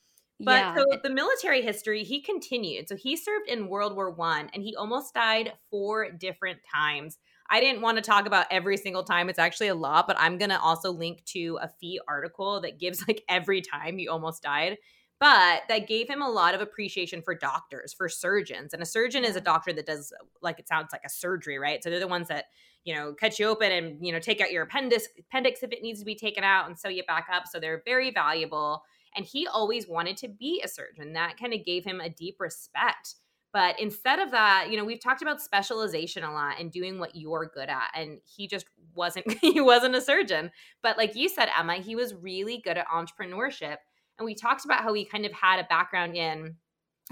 But 0.41 0.61
yeah. 0.61 0.75
so 0.75 0.85
the 1.03 1.11
military 1.11 1.63
history, 1.63 2.03
he 2.03 2.21
continued. 2.21 2.89
So 2.89 2.97
he 2.97 3.17
served 3.17 3.49
in 3.49 3.69
World 3.69 3.95
War 3.95 4.11
One, 4.11 4.51
and 4.53 4.63
he 4.63 4.75
almost 4.75 5.15
died 5.15 5.53
four 5.71 6.11
different 6.11 6.59
times. 6.73 7.19
I 7.51 7.61
didn't 7.61 7.83
want 7.83 7.99
to 7.99 8.03
talk 8.03 8.27
about 8.27 8.47
every 8.51 8.77
single 8.77 9.05
time. 9.05 9.29
It's 9.29 9.39
actually 9.39 9.69
a 9.69 9.75
lot, 9.75 10.07
but 10.07 10.17
I'm 10.19 10.39
gonna 10.39 10.59
also 10.61 10.91
link 10.91 11.25
to 11.27 11.59
a 11.63 11.69
FEE 11.69 12.01
article 12.09 12.61
that 12.63 12.81
gives 12.81 13.07
like 13.09 13.23
every 13.29 13.61
time 13.61 13.97
he 13.99 14.09
almost 14.09 14.43
died. 14.43 14.79
But 15.21 15.63
that 15.69 15.87
gave 15.87 16.09
him 16.09 16.21
a 16.21 16.29
lot 16.29 16.55
of 16.55 16.61
appreciation 16.61 17.23
for 17.23 17.35
doctors, 17.35 17.95
for 17.95 18.09
surgeons. 18.09 18.75
And 18.75 18.83
a 18.83 18.87
surgeon 18.87 19.25
is 19.25 19.37
a 19.37 19.41
doctor 19.41 19.73
that 19.73 19.87
does 19.87 20.13
like 20.43 20.59
it 20.59 20.69
sounds 20.69 20.89
like 20.93 21.03
a 21.07 21.09
surgery, 21.09 21.59
right? 21.59 21.83
So 21.83 21.89
they're 21.91 22.01
the 22.01 22.09
ones 22.09 22.29
that 22.29 22.47
you 22.85 22.95
know 22.95 23.15
cut 23.19 23.39
you 23.39 23.47
open 23.47 23.71
and 23.71 24.05
you 24.05 24.13
know 24.13 24.19
take 24.19 24.41
out 24.41 24.53
your 24.53 24.65
appendix 24.65 25.07
appendix 25.19 25.63
if 25.63 25.73
it 25.73 25.83
needs 25.83 26.01
to 26.01 26.05
be 26.05 26.17
taken 26.17 26.43
out 26.43 26.67
and 26.67 26.79
sew 26.79 26.89
you 26.89 27.05
back 27.05 27.29
up. 27.33 27.45
So 27.47 27.61
they're 27.61 27.83
very 27.85 28.11
valuable. 28.11 28.83
And 29.17 29.25
he 29.25 29.47
always 29.47 29.89
wanted 29.89 30.17
to 30.19 30.29
be 30.29 30.61
a 30.65 30.69
surgeon. 30.69 31.13
That 31.13 31.37
kind 31.39 31.55
of 31.55 31.65
gave 31.65 31.85
him 31.85 32.01
a 32.01 32.11
deep 32.11 32.37
respect. 32.41 33.15
But 33.53 33.79
instead 33.79 34.19
of 34.19 34.33
that, 34.33 34.67
you 34.69 34.77
know, 34.77 34.85
we've 34.85 35.01
talked 35.01 35.23
about 35.23 35.41
specialization 35.41 36.25
a 36.25 36.33
lot 36.33 36.57
and 36.59 36.73
doing 36.73 36.99
what 36.99 37.15
you're 37.15 37.51
good 37.55 37.69
at. 37.69 37.91
And 37.95 38.19
he 38.25 38.49
just 38.49 38.67
wasn't, 38.95 39.33
he 39.41 39.61
wasn't 39.61 39.95
a 39.95 40.01
surgeon. 40.01 40.51
But 40.83 40.99
like 40.99 41.15
you 41.15 41.29
said, 41.29 41.49
Emma, 41.57 41.75
he 41.75 41.95
was 41.95 42.15
really 42.15 42.59
good 42.59 42.77
at 42.77 42.89
entrepreneurship. 42.89 43.77
And 44.19 44.27
we 44.27 44.35
talked 44.35 44.65
about 44.65 44.83
how 44.83 44.93
he 44.93 45.05
kind 45.05 45.25
of 45.25 45.33
had 45.33 45.61
a 45.61 45.69
background 45.69 46.17
in, 46.17 46.57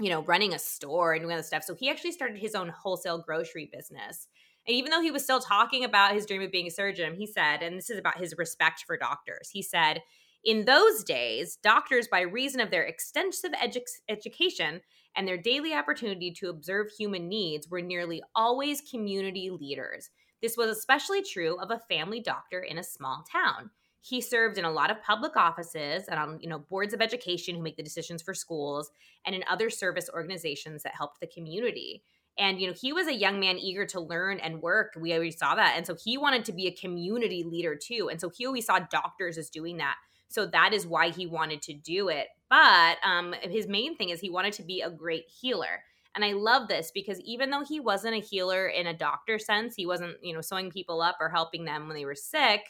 you 0.01 0.09
know, 0.09 0.23
running 0.23 0.53
a 0.53 0.59
store 0.59 1.13
and 1.13 1.21
doing 1.21 1.33
other 1.33 1.43
stuff. 1.43 1.63
So 1.63 1.75
he 1.75 1.89
actually 1.89 2.11
started 2.11 2.37
his 2.37 2.55
own 2.55 2.67
wholesale 2.67 3.19
grocery 3.19 3.69
business. 3.71 4.27
And 4.67 4.75
even 4.75 4.91
though 4.91 5.01
he 5.01 5.11
was 5.11 5.23
still 5.23 5.39
talking 5.39 5.85
about 5.85 6.13
his 6.13 6.25
dream 6.25 6.41
of 6.41 6.51
being 6.51 6.67
a 6.67 6.71
surgeon, 6.71 7.15
he 7.15 7.25
said, 7.25 7.61
and 7.61 7.77
this 7.77 7.89
is 7.89 7.97
about 7.99 8.17
his 8.17 8.35
respect 8.37 8.83
for 8.85 8.97
doctors, 8.97 9.49
he 9.49 9.61
said, 9.61 10.01
in 10.43 10.65
those 10.65 11.03
days, 11.03 11.57
doctors, 11.63 12.07
by 12.07 12.21
reason 12.21 12.59
of 12.59 12.69
their 12.69 12.83
extensive 12.83 13.51
edu- 13.53 13.81
education 14.09 14.81
and 15.15 15.27
their 15.27 15.37
daily 15.37 15.73
opportunity 15.73 16.31
to 16.31 16.49
observe 16.49 16.87
human 16.89 17.29
needs, 17.29 17.69
were 17.69 17.81
nearly 17.81 18.21
always 18.35 18.81
community 18.81 19.49
leaders. 19.49 20.09
This 20.41 20.57
was 20.57 20.69
especially 20.69 21.23
true 21.23 21.57
of 21.59 21.71
a 21.71 21.79
family 21.79 22.19
doctor 22.19 22.59
in 22.59 22.77
a 22.77 22.83
small 22.83 23.23
town. 23.31 23.69
He 24.01 24.19
served 24.19 24.57
in 24.57 24.65
a 24.65 24.71
lot 24.71 24.91
of 24.91 25.01
public 25.01 25.37
offices 25.37 26.09
and 26.09 26.19
on 26.19 26.39
you 26.41 26.49
know 26.49 26.59
boards 26.59 26.93
of 26.93 27.01
education 27.01 27.55
who 27.55 27.61
make 27.61 27.77
the 27.77 27.83
decisions 27.83 28.21
for 28.21 28.33
schools 28.33 28.91
and 29.25 29.33
in 29.33 29.45
other 29.49 29.69
service 29.69 30.09
organizations 30.13 30.83
that 30.83 30.95
helped 30.95 31.21
the 31.21 31.27
community. 31.27 32.03
And 32.37 32.59
you 32.59 32.67
know, 32.67 32.73
he 32.73 32.91
was 32.91 33.07
a 33.07 33.13
young 33.13 33.39
man 33.39 33.57
eager 33.57 33.85
to 33.85 34.01
learn 34.01 34.39
and 34.39 34.61
work. 34.61 34.97
We 34.99 35.13
already 35.13 35.31
saw 35.31 35.55
that. 35.55 35.75
And 35.77 35.87
so 35.87 35.95
he 35.95 36.17
wanted 36.17 36.43
to 36.45 36.51
be 36.51 36.67
a 36.67 36.75
community 36.75 37.43
leader 37.43 37.75
too. 37.75 38.09
And 38.11 38.19
so 38.19 38.29
he 38.29 38.45
always 38.45 38.65
saw 38.65 38.79
doctors 38.79 39.37
as 39.37 39.49
doing 39.49 39.77
that. 39.77 39.95
So 40.29 40.45
that 40.47 40.73
is 40.73 40.87
why 40.87 41.09
he 41.09 41.27
wanted 41.27 41.61
to 41.63 41.73
do 41.73 42.09
it. 42.09 42.27
But 42.49 42.97
um, 43.03 43.33
his 43.41 43.67
main 43.67 43.95
thing 43.95 44.09
is 44.09 44.19
he 44.19 44.29
wanted 44.29 44.53
to 44.53 44.63
be 44.63 44.81
a 44.81 44.89
great 44.89 45.25
healer. 45.27 45.83
And 46.15 46.23
I 46.23 46.33
love 46.33 46.67
this 46.67 46.91
because 46.93 47.19
even 47.21 47.49
though 47.49 47.63
he 47.63 47.79
wasn't 47.79 48.15
a 48.15 48.19
healer 48.19 48.67
in 48.67 48.87
a 48.87 48.93
doctor 48.93 49.39
sense, 49.39 49.75
he 49.75 49.85
wasn't, 49.85 50.17
you 50.21 50.33
know, 50.33 50.41
sewing 50.41 50.69
people 50.69 51.01
up 51.01 51.17
or 51.19 51.29
helping 51.29 51.65
them 51.65 51.87
when 51.87 51.95
they 51.95 52.05
were 52.05 52.15
sick. 52.15 52.61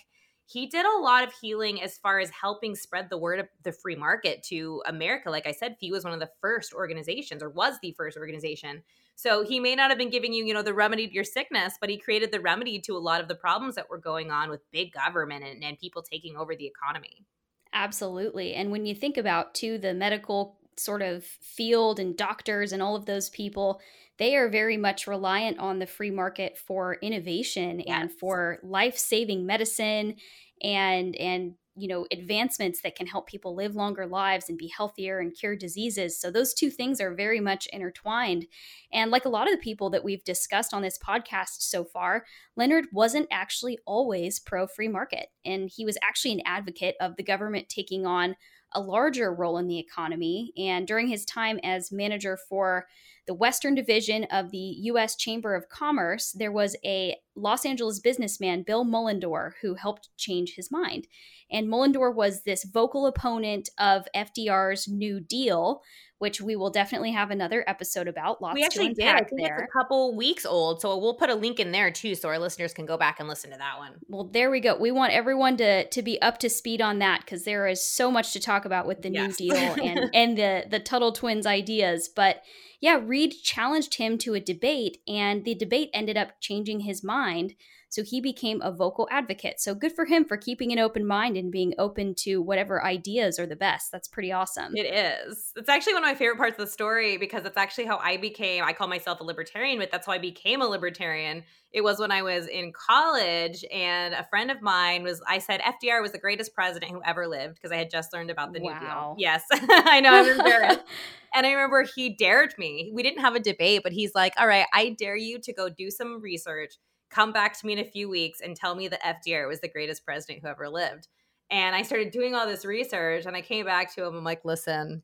He 0.45 0.67
did 0.67 0.85
a 0.85 0.99
lot 0.99 1.25
of 1.25 1.33
healing 1.41 1.81
as 1.81 1.97
far 1.97 2.19
as 2.19 2.29
helping 2.29 2.75
spread 2.75 3.09
the 3.09 3.17
word 3.17 3.39
of 3.39 3.47
the 3.63 3.71
free 3.71 3.95
market 3.95 4.43
to 4.43 4.81
America. 4.85 5.29
Like 5.29 5.47
I 5.47 5.51
said, 5.51 5.77
FEE 5.79 5.91
was 5.91 6.03
one 6.03 6.13
of 6.13 6.19
the 6.19 6.29
first 6.41 6.73
organizations 6.73 7.41
or 7.41 7.49
was 7.49 7.75
the 7.81 7.93
first 7.93 8.17
organization. 8.17 8.83
So 9.15 9.43
he 9.45 9.59
may 9.59 9.75
not 9.75 9.89
have 9.89 9.97
been 9.97 10.09
giving 10.09 10.33
you, 10.33 10.45
you 10.45 10.53
know, 10.53 10.61
the 10.61 10.73
remedy 10.73 11.07
to 11.07 11.13
your 11.13 11.23
sickness, 11.23 11.75
but 11.79 11.89
he 11.89 11.97
created 11.97 12.31
the 12.31 12.41
remedy 12.41 12.79
to 12.81 12.97
a 12.97 12.99
lot 12.99 13.21
of 13.21 13.27
the 13.27 13.35
problems 13.35 13.75
that 13.75 13.89
were 13.89 13.97
going 13.97 14.31
on 14.31 14.49
with 14.49 14.69
big 14.71 14.91
government 14.91 15.43
and, 15.43 15.63
and 15.63 15.79
people 15.79 16.01
taking 16.01 16.35
over 16.35 16.55
the 16.55 16.65
economy. 16.65 17.25
Absolutely. 17.73 18.53
And 18.53 18.71
when 18.71 18.85
you 18.85 18.93
think 18.95 19.17
about, 19.17 19.53
too, 19.55 19.77
the 19.77 19.93
medical 19.93 20.57
sort 20.77 21.01
of 21.01 21.23
field 21.23 21.99
and 21.99 22.15
doctors 22.17 22.71
and 22.71 22.81
all 22.81 22.95
of 22.95 23.05
those 23.05 23.29
people, 23.29 23.81
they 24.17 24.35
are 24.35 24.47
very 24.47 24.77
much 24.77 25.07
reliant 25.07 25.57
on 25.59 25.79
the 25.79 25.87
free 25.87 26.11
market 26.11 26.57
for 26.57 26.95
innovation 27.01 27.81
yes. 27.85 28.03
and 28.03 28.11
for 28.11 28.59
life 28.63 28.97
saving 28.97 29.45
medicine 29.45 30.15
and 30.63 31.15
and 31.15 31.53
you 31.75 31.87
know 31.87 32.05
advancements 32.11 32.81
that 32.81 32.95
can 32.95 33.07
help 33.07 33.27
people 33.27 33.55
live 33.55 33.75
longer 33.75 34.05
lives 34.05 34.47
and 34.47 34.57
be 34.57 34.67
healthier 34.67 35.19
and 35.19 35.35
cure 35.37 35.55
diseases. 35.55 36.19
So 36.19 36.29
those 36.29 36.53
two 36.53 36.69
things 36.69 37.01
are 37.01 37.15
very 37.15 37.39
much 37.39 37.67
intertwined. 37.73 38.45
And 38.91 39.09
like 39.11 39.25
a 39.25 39.29
lot 39.29 39.47
of 39.47 39.53
the 39.53 39.63
people 39.63 39.89
that 39.91 40.03
we've 40.03 40.23
discussed 40.23 40.73
on 40.73 40.83
this 40.83 40.99
podcast 40.99 41.61
so 41.61 41.83
far 41.83 42.25
leonard 42.55 42.85
wasn't 42.91 43.27
actually 43.31 43.79
always 43.85 44.39
pro 44.39 44.67
free 44.67 44.87
market. 44.87 45.27
And 45.43 45.69
he 45.73 45.85
was 45.85 45.97
actually 46.03 46.33
an 46.33 46.43
advocate 46.45 46.95
of 47.01 47.15
the 47.15 47.23
government 47.23 47.69
taking 47.69 48.05
on 48.05 48.35
a 48.75 48.81
larger 48.81 49.33
role 49.33 49.57
in 49.57 49.67
the 49.67 49.79
economy 49.79 50.51
and 50.57 50.87
during 50.87 51.07
his 51.07 51.25
time 51.25 51.59
as 51.63 51.91
manager 51.91 52.37
for 52.49 52.87
the 53.25 53.33
Western 53.33 53.73
Division 53.73 54.25
of 54.25 54.51
the 54.51 54.57
U.S. 54.57 55.15
Chamber 55.15 55.55
of 55.55 55.69
Commerce, 55.69 56.31
there 56.33 56.51
was 56.51 56.75
a 56.83 57.15
Los 57.35 57.65
Angeles 57.65 57.99
businessman, 57.99 58.63
Bill 58.63 58.83
Mullendore, 58.83 59.53
who 59.61 59.75
helped 59.75 60.09
change 60.17 60.55
his 60.55 60.69
mind. 60.69 61.07
And 61.49 61.69
Mullendore 61.69 62.13
was 62.13 62.43
this 62.43 62.65
vocal 62.65 63.05
opponent 63.05 63.69
of 63.77 64.07
FDR's 64.13 64.87
New 64.89 65.21
Deal, 65.21 65.81
which 66.23 66.39
we 66.39 66.55
will 66.55 66.69
definitely 66.69 67.11
have 67.11 67.31
another 67.31 67.65
episode 67.67 68.07
about. 68.07 68.41
Lots 68.41 68.55
we 68.55 68.63
actually 68.63 68.93
did. 68.93 69.07
I 69.07 69.25
think 69.25 69.41
there. 69.41 69.57
it's 69.57 69.63
a 69.69 69.77
couple 69.77 70.15
weeks 70.15 70.45
old, 70.45 70.79
so 70.79 70.97
we'll 70.97 71.15
put 71.15 71.29
a 71.29 71.35
link 71.35 71.59
in 71.59 71.73
there 71.73 71.91
too, 71.91 72.15
so 72.15 72.29
our 72.29 72.39
listeners 72.39 72.73
can 72.73 72.85
go 72.85 72.95
back 72.95 73.19
and 73.19 73.27
listen 73.27 73.51
to 73.51 73.57
that 73.57 73.77
one. 73.77 73.95
Well, 74.07 74.23
there 74.23 74.49
we 74.49 74.61
go. 74.61 74.77
We 74.79 74.89
want 74.89 75.11
everyone 75.11 75.57
to 75.57 75.85
to 75.85 76.01
be 76.01 76.21
up 76.21 76.37
to 76.39 76.49
speed 76.49 76.81
on 76.81 76.99
that 76.99 77.25
because 77.25 77.43
there 77.43 77.67
is 77.67 77.85
so 77.85 78.09
much 78.09 78.31
to 78.31 78.39
talk 78.39 78.63
about 78.63 78.87
with 78.87 79.01
the 79.01 79.11
yes. 79.11 79.37
New 79.37 79.49
Deal 79.49 79.75
and 79.83 80.09
and 80.13 80.37
the 80.37 80.63
the 80.69 80.79
Tuttle 80.79 81.11
twins 81.11 81.45
ideas, 81.45 82.07
but 82.07 82.41
yeah, 82.79 83.01
Read 83.03 83.33
challenged 83.43 83.95
him 83.95 84.17
to 84.19 84.33
a 84.33 84.39
debate, 84.39 84.99
and 85.05 85.43
the 85.43 85.55
debate 85.55 85.89
ended 85.93 86.15
up 86.15 86.39
changing 86.39 86.81
his 86.81 87.03
mind. 87.03 87.55
So 87.93 88.01
he 88.01 88.21
became 88.21 88.59
a 88.63 88.71
vocal 88.71 89.07
advocate. 89.11 89.59
So 89.59 89.75
good 89.75 89.93
for 89.93 90.05
him 90.05 90.25
for 90.25 90.35
keeping 90.35 90.71
an 90.71 90.79
open 90.79 91.05
mind 91.05 91.37
and 91.37 91.51
being 91.51 91.75
open 91.77 92.15
to 92.21 92.41
whatever 92.41 92.83
ideas 92.83 93.37
are 93.37 93.45
the 93.45 93.55
best. 93.55 93.91
That's 93.91 94.07
pretty 94.07 94.31
awesome. 94.31 94.75
It 94.75 94.91
is. 94.91 95.51
It's 95.55 95.69
actually 95.69 95.93
one 95.93 96.03
of 96.03 96.07
my 96.07 96.15
favorite 96.15 96.39
parts 96.39 96.57
of 96.57 96.65
the 96.65 96.71
story 96.71 97.17
because 97.17 97.45
it's 97.45 97.55
actually 97.55 97.85
how 97.85 97.97
I 97.97 98.17
became, 98.17 98.63
I 98.63 98.73
call 98.73 98.87
myself 98.87 99.19
a 99.19 99.23
libertarian, 99.23 99.77
but 99.77 99.91
that's 99.91 100.07
how 100.07 100.13
I 100.13 100.17
became 100.17 100.59
a 100.63 100.65
libertarian. 100.65 101.43
It 101.71 101.81
was 101.83 101.99
when 101.99 102.09
I 102.11 102.23
was 102.23 102.47
in 102.47 102.73
college 102.73 103.63
and 103.71 104.15
a 104.15 104.23
friend 104.23 104.49
of 104.49 104.59
mine 104.63 105.03
was, 105.03 105.21
I 105.27 105.37
said 105.37 105.61
FDR 105.61 106.01
was 106.01 106.13
the 106.13 106.17
greatest 106.17 106.55
president 106.55 106.91
who 106.91 107.01
ever 107.05 107.27
lived 107.27 107.53
because 107.53 107.71
I 107.71 107.77
had 107.77 107.91
just 107.91 108.11
learned 108.11 108.31
about 108.31 108.53
the 108.53 108.59
wow. 108.59 108.73
New 108.73 108.79
Deal. 108.79 109.15
Yes. 109.19 109.43
I 109.51 109.99
know. 109.99 110.15
I'm 110.15 110.39
embarrassed. 110.39 110.81
and 111.35 111.45
I 111.45 111.51
remember 111.51 111.85
he 111.95 112.15
dared 112.15 112.55
me. 112.57 112.91
We 112.91 113.03
didn't 113.03 113.21
have 113.21 113.35
a 113.35 113.39
debate, 113.39 113.81
but 113.83 113.91
he's 113.91 114.15
like, 114.15 114.33
all 114.39 114.47
right, 114.47 114.65
I 114.73 114.95
dare 114.97 115.15
you 115.15 115.37
to 115.41 115.53
go 115.53 115.69
do 115.69 115.91
some 115.91 116.19
research 116.19 116.73
come 117.13 117.31
back 117.31 117.57
to 117.59 117.65
me 117.65 117.73
in 117.73 117.79
a 117.79 117.83
few 117.83 118.09
weeks 118.09 118.41
and 118.41 118.55
tell 118.55 118.75
me 118.75 118.87
that 118.87 119.01
FDR 119.01 119.47
was 119.47 119.61
the 119.61 119.67
greatest 119.67 120.05
president 120.05 120.41
who 120.41 120.47
ever 120.47 120.69
lived. 120.69 121.07
And 121.49 121.75
I 121.75 121.83
started 121.83 122.11
doing 122.11 122.33
all 122.33 122.47
this 122.47 122.65
research 122.65 123.25
and 123.25 123.35
I 123.35 123.41
came 123.41 123.65
back 123.65 123.93
to 123.95 124.05
him. 124.05 124.15
I'm 124.15 124.23
like, 124.23 124.43
listen, 124.43 125.03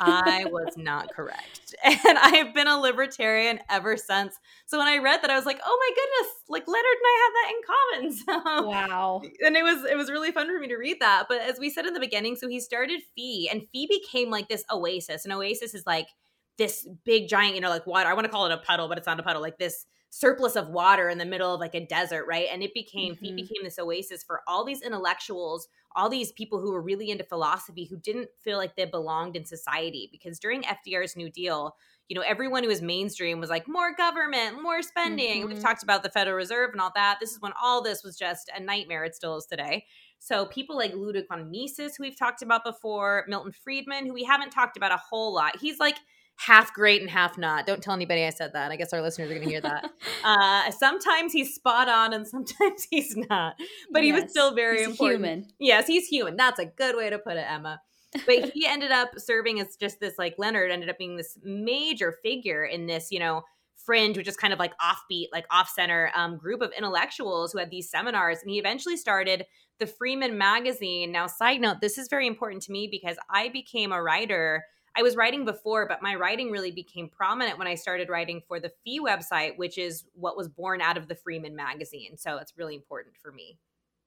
I 0.00 0.44
was 0.50 0.76
not 0.76 1.14
correct. 1.14 1.74
And 1.84 2.18
I 2.18 2.36
have 2.36 2.54
been 2.54 2.66
a 2.66 2.78
libertarian 2.78 3.60
ever 3.70 3.96
since. 3.96 4.38
So 4.66 4.78
when 4.78 4.88
I 4.88 4.98
read 4.98 5.22
that, 5.22 5.30
I 5.30 5.36
was 5.36 5.46
like, 5.46 5.60
oh 5.64 5.78
my 5.80 5.94
goodness, 5.94 6.34
like 6.48 6.66
Leonard 6.66 6.84
and 6.84 7.06
I 7.06 7.16
have 7.24 7.32
that 7.34 7.50
in 7.50 7.60
common. 7.66 8.08
So, 8.28 8.68
wow. 8.68 9.22
And 9.44 9.56
it 9.56 9.62
was 9.62 9.84
it 9.90 9.96
was 9.96 10.10
really 10.10 10.32
fun 10.32 10.46
for 10.46 10.58
me 10.58 10.68
to 10.68 10.76
read 10.76 10.98
that. 11.00 11.26
But 11.28 11.40
as 11.40 11.58
we 11.58 11.70
said 11.70 11.86
in 11.86 11.94
the 11.94 12.00
beginning, 12.00 12.36
so 12.36 12.48
he 12.48 12.60
started 12.60 13.00
FEE 13.14 13.48
and 13.50 13.62
FEE 13.72 13.86
became 13.86 14.30
like 14.30 14.48
this 14.48 14.64
oasis. 14.70 15.24
And 15.24 15.32
oasis 15.32 15.74
is 15.74 15.86
like 15.86 16.08
this 16.56 16.86
big 17.04 17.28
giant, 17.28 17.54
you 17.54 17.60
know, 17.60 17.70
like 17.70 17.86
water. 17.86 18.08
I 18.08 18.14
want 18.14 18.24
to 18.26 18.30
call 18.30 18.46
it 18.46 18.52
a 18.52 18.58
puddle, 18.58 18.88
but 18.88 18.98
it's 18.98 19.06
not 19.06 19.20
a 19.20 19.22
puddle, 19.22 19.42
like 19.42 19.58
this 19.58 19.86
surplus 20.10 20.56
of 20.56 20.68
water 20.68 21.08
in 21.08 21.18
the 21.18 21.24
middle 21.24 21.54
of 21.54 21.60
like 21.60 21.74
a 21.74 21.84
desert, 21.84 22.26
right? 22.26 22.48
And 22.50 22.62
it 22.62 22.72
became 22.74 23.14
mm-hmm. 23.14 23.36
became 23.36 23.62
this 23.62 23.78
oasis 23.78 24.24
for 24.24 24.40
all 24.46 24.64
these 24.64 24.82
intellectuals, 24.82 25.68
all 25.94 26.08
these 26.08 26.32
people 26.32 26.60
who 26.60 26.72
were 26.72 26.82
really 26.82 27.10
into 27.10 27.24
philosophy 27.24 27.84
who 27.84 27.96
didn't 27.96 28.28
feel 28.42 28.56
like 28.56 28.76
they 28.76 28.84
belonged 28.84 29.36
in 29.36 29.44
society 29.44 30.08
because 30.10 30.38
during 30.38 30.62
FDR's 30.62 31.16
New 31.16 31.30
Deal, 31.30 31.76
you 32.08 32.14
know, 32.14 32.24
everyone 32.26 32.62
who 32.62 32.70
was 32.70 32.80
mainstream 32.80 33.38
was 33.38 33.50
like 33.50 33.68
more 33.68 33.94
government, 33.94 34.62
more 34.62 34.82
spending. 34.82 35.42
Mm-hmm. 35.42 35.48
We've 35.48 35.62
talked 35.62 35.82
about 35.82 36.02
the 36.02 36.08
Federal 36.08 36.36
Reserve 36.36 36.70
and 36.72 36.80
all 36.80 36.92
that. 36.94 37.18
This 37.20 37.32
is 37.32 37.40
when 37.40 37.52
all 37.62 37.82
this 37.82 38.02
was 38.02 38.16
just 38.16 38.50
a 38.56 38.60
nightmare. 38.60 39.04
It 39.04 39.14
still 39.14 39.36
is 39.36 39.44
today. 39.44 39.84
So 40.18 40.46
people 40.46 40.76
like 40.76 40.94
Ludwig 40.94 41.28
von 41.28 41.50
Mises, 41.50 41.96
who 41.96 42.02
we've 42.02 42.18
talked 42.18 42.42
about 42.42 42.64
before, 42.64 43.24
Milton 43.28 43.52
Friedman, 43.52 44.06
who 44.06 44.14
we 44.14 44.24
haven't 44.24 44.50
talked 44.50 44.76
about 44.76 44.90
a 44.90 44.96
whole 44.96 45.34
lot. 45.34 45.58
He's 45.60 45.78
like 45.78 45.96
half 46.38 46.72
great 46.72 47.00
and 47.00 47.10
half 47.10 47.36
not. 47.36 47.66
Don't 47.66 47.82
tell 47.82 47.94
anybody 47.94 48.24
I 48.24 48.30
said 48.30 48.52
that. 48.52 48.70
I 48.70 48.76
guess 48.76 48.92
our 48.92 49.02
listeners 49.02 49.28
are 49.30 49.34
going 49.34 49.44
to 49.44 49.50
hear 49.50 49.60
that. 49.60 49.90
uh, 50.24 50.70
sometimes 50.70 51.32
he's 51.32 51.54
spot 51.54 51.88
on 51.88 52.12
and 52.12 52.26
sometimes 52.26 52.86
he's 52.90 53.16
not. 53.16 53.56
But 53.90 54.04
yes, 54.04 54.06
he 54.06 54.22
was 54.22 54.30
still 54.30 54.54
very 54.54 54.84
important. 54.84 55.24
Human. 55.24 55.46
Yes, 55.58 55.86
he's 55.88 56.06
human. 56.06 56.36
That's 56.36 56.60
a 56.60 56.66
good 56.66 56.96
way 56.96 57.10
to 57.10 57.18
put 57.18 57.36
it, 57.36 57.44
Emma. 57.48 57.80
But 58.24 58.52
he 58.54 58.66
ended 58.68 58.92
up 58.92 59.18
serving 59.18 59.60
as 59.60 59.76
just 59.76 59.98
this 59.98 60.14
like 60.16 60.36
Leonard 60.38 60.70
ended 60.70 60.88
up 60.88 60.96
being 60.96 61.16
this 61.16 61.36
major 61.42 62.14
figure 62.22 62.64
in 62.64 62.86
this, 62.86 63.08
you 63.10 63.18
know, 63.18 63.42
fringe, 63.76 64.16
which 64.16 64.28
is 64.28 64.36
kind 64.36 64.52
of 64.52 64.60
like 64.60 64.74
offbeat, 64.78 65.26
like 65.32 65.46
off 65.50 65.68
center 65.68 66.12
um, 66.14 66.36
group 66.36 66.62
of 66.62 66.72
intellectuals 66.76 67.52
who 67.52 67.58
had 67.58 67.70
these 67.70 67.90
seminars. 67.90 68.38
And 68.42 68.50
he 68.50 68.58
eventually 68.58 68.96
started 68.96 69.44
the 69.80 69.86
Freeman 69.86 70.38
magazine. 70.38 71.10
Now, 71.10 71.26
side 71.26 71.60
note, 71.60 71.80
this 71.80 71.98
is 71.98 72.06
very 72.08 72.28
important 72.28 72.62
to 72.64 72.72
me 72.72 72.88
because 72.88 73.16
I 73.28 73.48
became 73.48 73.90
a 73.90 74.02
writer 74.02 74.64
I 74.98 75.02
was 75.02 75.14
writing 75.14 75.44
before, 75.44 75.86
but 75.86 76.02
my 76.02 76.16
writing 76.16 76.50
really 76.50 76.72
became 76.72 77.08
prominent 77.08 77.56
when 77.56 77.68
I 77.68 77.76
started 77.76 78.08
writing 78.08 78.42
for 78.48 78.58
the 78.58 78.72
FEE 78.84 79.00
website, 79.00 79.56
which 79.56 79.78
is 79.78 80.04
what 80.14 80.36
was 80.36 80.48
born 80.48 80.80
out 80.80 80.96
of 80.96 81.06
the 81.06 81.14
Freeman 81.14 81.54
magazine. 81.54 82.16
So 82.16 82.38
it's 82.38 82.54
really 82.56 82.74
important 82.74 83.14
for 83.16 83.30
me. 83.30 83.58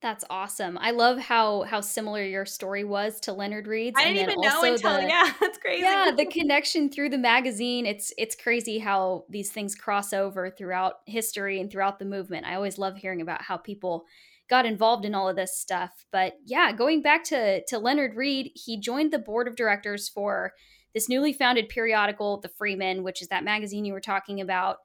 That's 0.01 0.25
awesome. 0.29 0.77
I 0.81 0.91
love 0.91 1.19
how 1.19 1.61
how 1.61 1.79
similar 1.79 2.23
your 2.23 2.45
story 2.45 2.83
was 2.83 3.19
to 3.21 3.33
Leonard 3.33 3.67
Read's. 3.67 3.95
I 3.97 4.05
didn't 4.05 4.31
even 4.31 4.41
know 4.41 4.63
until 4.63 4.95
the, 4.95 5.03
yeah, 5.03 5.31
that's 5.39 5.59
crazy. 5.59 5.83
Yeah, 5.83 6.11
the 6.17 6.25
connection 6.25 6.89
through 6.89 7.09
the 7.09 7.19
magazine. 7.19 7.85
It's 7.85 8.11
it's 8.17 8.35
crazy 8.35 8.79
how 8.79 9.25
these 9.29 9.51
things 9.51 9.75
cross 9.75 10.11
over 10.11 10.49
throughout 10.49 10.95
history 11.05 11.61
and 11.61 11.71
throughout 11.71 11.99
the 11.99 12.05
movement. 12.05 12.47
I 12.47 12.55
always 12.55 12.79
love 12.79 12.97
hearing 12.97 13.21
about 13.21 13.43
how 13.43 13.57
people 13.57 14.05
got 14.49 14.65
involved 14.65 15.05
in 15.05 15.13
all 15.13 15.29
of 15.29 15.35
this 15.35 15.55
stuff. 15.55 16.05
But 16.11 16.33
yeah, 16.47 16.71
going 16.71 17.03
back 17.03 17.23
to 17.25 17.63
to 17.65 17.77
Leonard 17.77 18.15
Read, 18.15 18.51
he 18.55 18.79
joined 18.79 19.13
the 19.13 19.19
board 19.19 19.47
of 19.47 19.55
directors 19.55 20.09
for 20.09 20.53
this 20.93 21.09
newly 21.09 21.33
founded 21.33 21.69
periodical, 21.69 22.39
The 22.39 22.49
Freeman, 22.49 23.03
which 23.03 23.21
is 23.21 23.27
that 23.29 23.43
magazine 23.43 23.85
you 23.85 23.93
were 23.93 24.01
talking 24.01 24.41
about. 24.41 24.77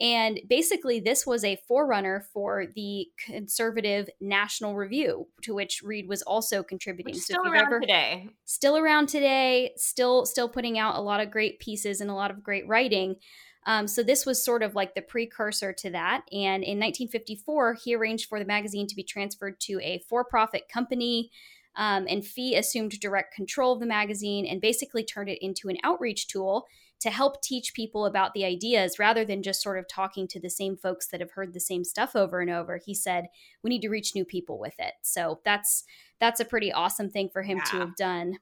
And 0.00 0.40
basically, 0.48 1.00
this 1.00 1.26
was 1.26 1.44
a 1.44 1.58
forerunner 1.68 2.24
for 2.32 2.66
the 2.74 3.06
conservative 3.24 4.08
National 4.20 4.74
Review, 4.74 5.28
to 5.42 5.54
which 5.54 5.82
Read 5.84 6.08
was 6.08 6.22
also 6.22 6.62
contributing. 6.62 7.14
Which 7.14 7.22
still 7.22 7.46
around 7.46 7.66
ever, 7.66 7.80
today. 7.80 8.28
Still 8.44 8.76
around 8.76 9.08
today. 9.08 9.72
Still, 9.76 10.26
still 10.26 10.48
putting 10.48 10.78
out 10.78 10.96
a 10.96 11.00
lot 11.00 11.20
of 11.20 11.30
great 11.30 11.60
pieces 11.60 12.00
and 12.00 12.10
a 12.10 12.14
lot 12.14 12.30
of 12.30 12.42
great 12.42 12.66
writing. 12.66 13.16
Um, 13.64 13.86
so 13.86 14.02
this 14.02 14.26
was 14.26 14.44
sort 14.44 14.62
of 14.62 14.74
like 14.74 14.94
the 14.94 15.02
precursor 15.02 15.72
to 15.72 15.90
that. 15.90 16.22
And 16.32 16.64
in 16.64 16.80
1954, 16.80 17.74
he 17.84 17.94
arranged 17.94 18.28
for 18.28 18.38
the 18.38 18.44
magazine 18.44 18.88
to 18.88 18.96
be 18.96 19.04
transferred 19.04 19.60
to 19.60 19.78
a 19.82 20.02
for-profit 20.08 20.68
company 20.68 21.30
um, 21.76 22.06
and 22.08 22.24
FEE 22.24 22.56
assumed 22.56 22.98
direct 23.00 23.34
control 23.34 23.72
of 23.72 23.80
the 23.80 23.86
magazine 23.86 24.46
and 24.46 24.60
basically 24.60 25.04
turned 25.04 25.28
it 25.28 25.38
into 25.40 25.68
an 25.68 25.78
outreach 25.82 26.28
tool 26.28 26.66
to 27.00 27.10
help 27.10 27.42
teach 27.42 27.74
people 27.74 28.06
about 28.06 28.32
the 28.32 28.44
ideas 28.44 28.96
rather 28.98 29.24
than 29.24 29.42
just 29.42 29.60
sort 29.60 29.76
of 29.76 29.88
talking 29.88 30.28
to 30.28 30.38
the 30.38 30.48
same 30.48 30.76
folks 30.76 31.08
that 31.08 31.20
have 31.20 31.32
heard 31.32 31.52
the 31.52 31.58
same 31.58 31.82
stuff 31.82 32.14
over 32.14 32.40
and 32.40 32.48
over. 32.48 32.78
He 32.84 32.94
said, 32.94 33.26
we 33.62 33.70
need 33.70 33.82
to 33.82 33.88
reach 33.88 34.14
new 34.14 34.24
people 34.24 34.56
with 34.58 34.74
it. 34.78 34.94
So 35.02 35.40
that's 35.44 35.82
that's 36.20 36.38
a 36.38 36.44
pretty 36.44 36.72
awesome 36.72 37.10
thing 37.10 37.28
for 37.32 37.42
him 37.42 37.58
yeah. 37.58 37.64
to 37.64 37.76
have 37.78 37.96
done. 37.96 38.38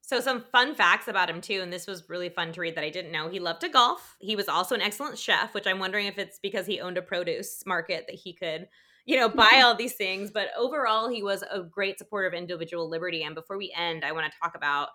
So 0.00 0.20
some 0.20 0.44
fun 0.52 0.74
facts 0.74 1.08
about 1.08 1.28
him 1.28 1.40
too, 1.40 1.60
and 1.60 1.72
this 1.72 1.86
was 1.86 2.08
really 2.08 2.28
fun 2.28 2.52
to 2.52 2.60
read 2.60 2.76
that 2.76 2.84
I 2.84 2.90
didn't 2.90 3.12
know. 3.12 3.28
He 3.28 3.40
loved 3.40 3.60
to 3.62 3.68
golf. 3.68 4.16
He 4.20 4.36
was 4.36 4.48
also 4.48 4.74
an 4.74 4.80
excellent 4.80 5.18
chef, 5.18 5.52
which 5.52 5.66
I'm 5.66 5.80
wondering 5.80 6.06
if 6.06 6.16
it's 6.16 6.38
because 6.38 6.64
he 6.64 6.80
owned 6.80 6.96
a 6.96 7.02
produce 7.02 7.66
market 7.66 8.06
that 8.06 8.14
he 8.14 8.32
could 8.32 8.68
you 9.06 9.16
know, 9.16 9.28
buy 9.28 9.62
all 9.64 9.74
these 9.74 9.94
things. 9.94 10.30
But 10.30 10.48
overall, 10.58 11.08
he 11.08 11.22
was 11.22 11.42
a 11.50 11.62
great 11.62 11.98
supporter 11.98 12.26
of 12.26 12.34
individual 12.34 12.88
liberty. 12.88 13.22
And 13.22 13.34
before 13.34 13.56
we 13.56 13.72
end, 13.74 14.04
I 14.04 14.12
want 14.12 14.30
to 14.30 14.38
talk 14.38 14.54
about 14.54 14.88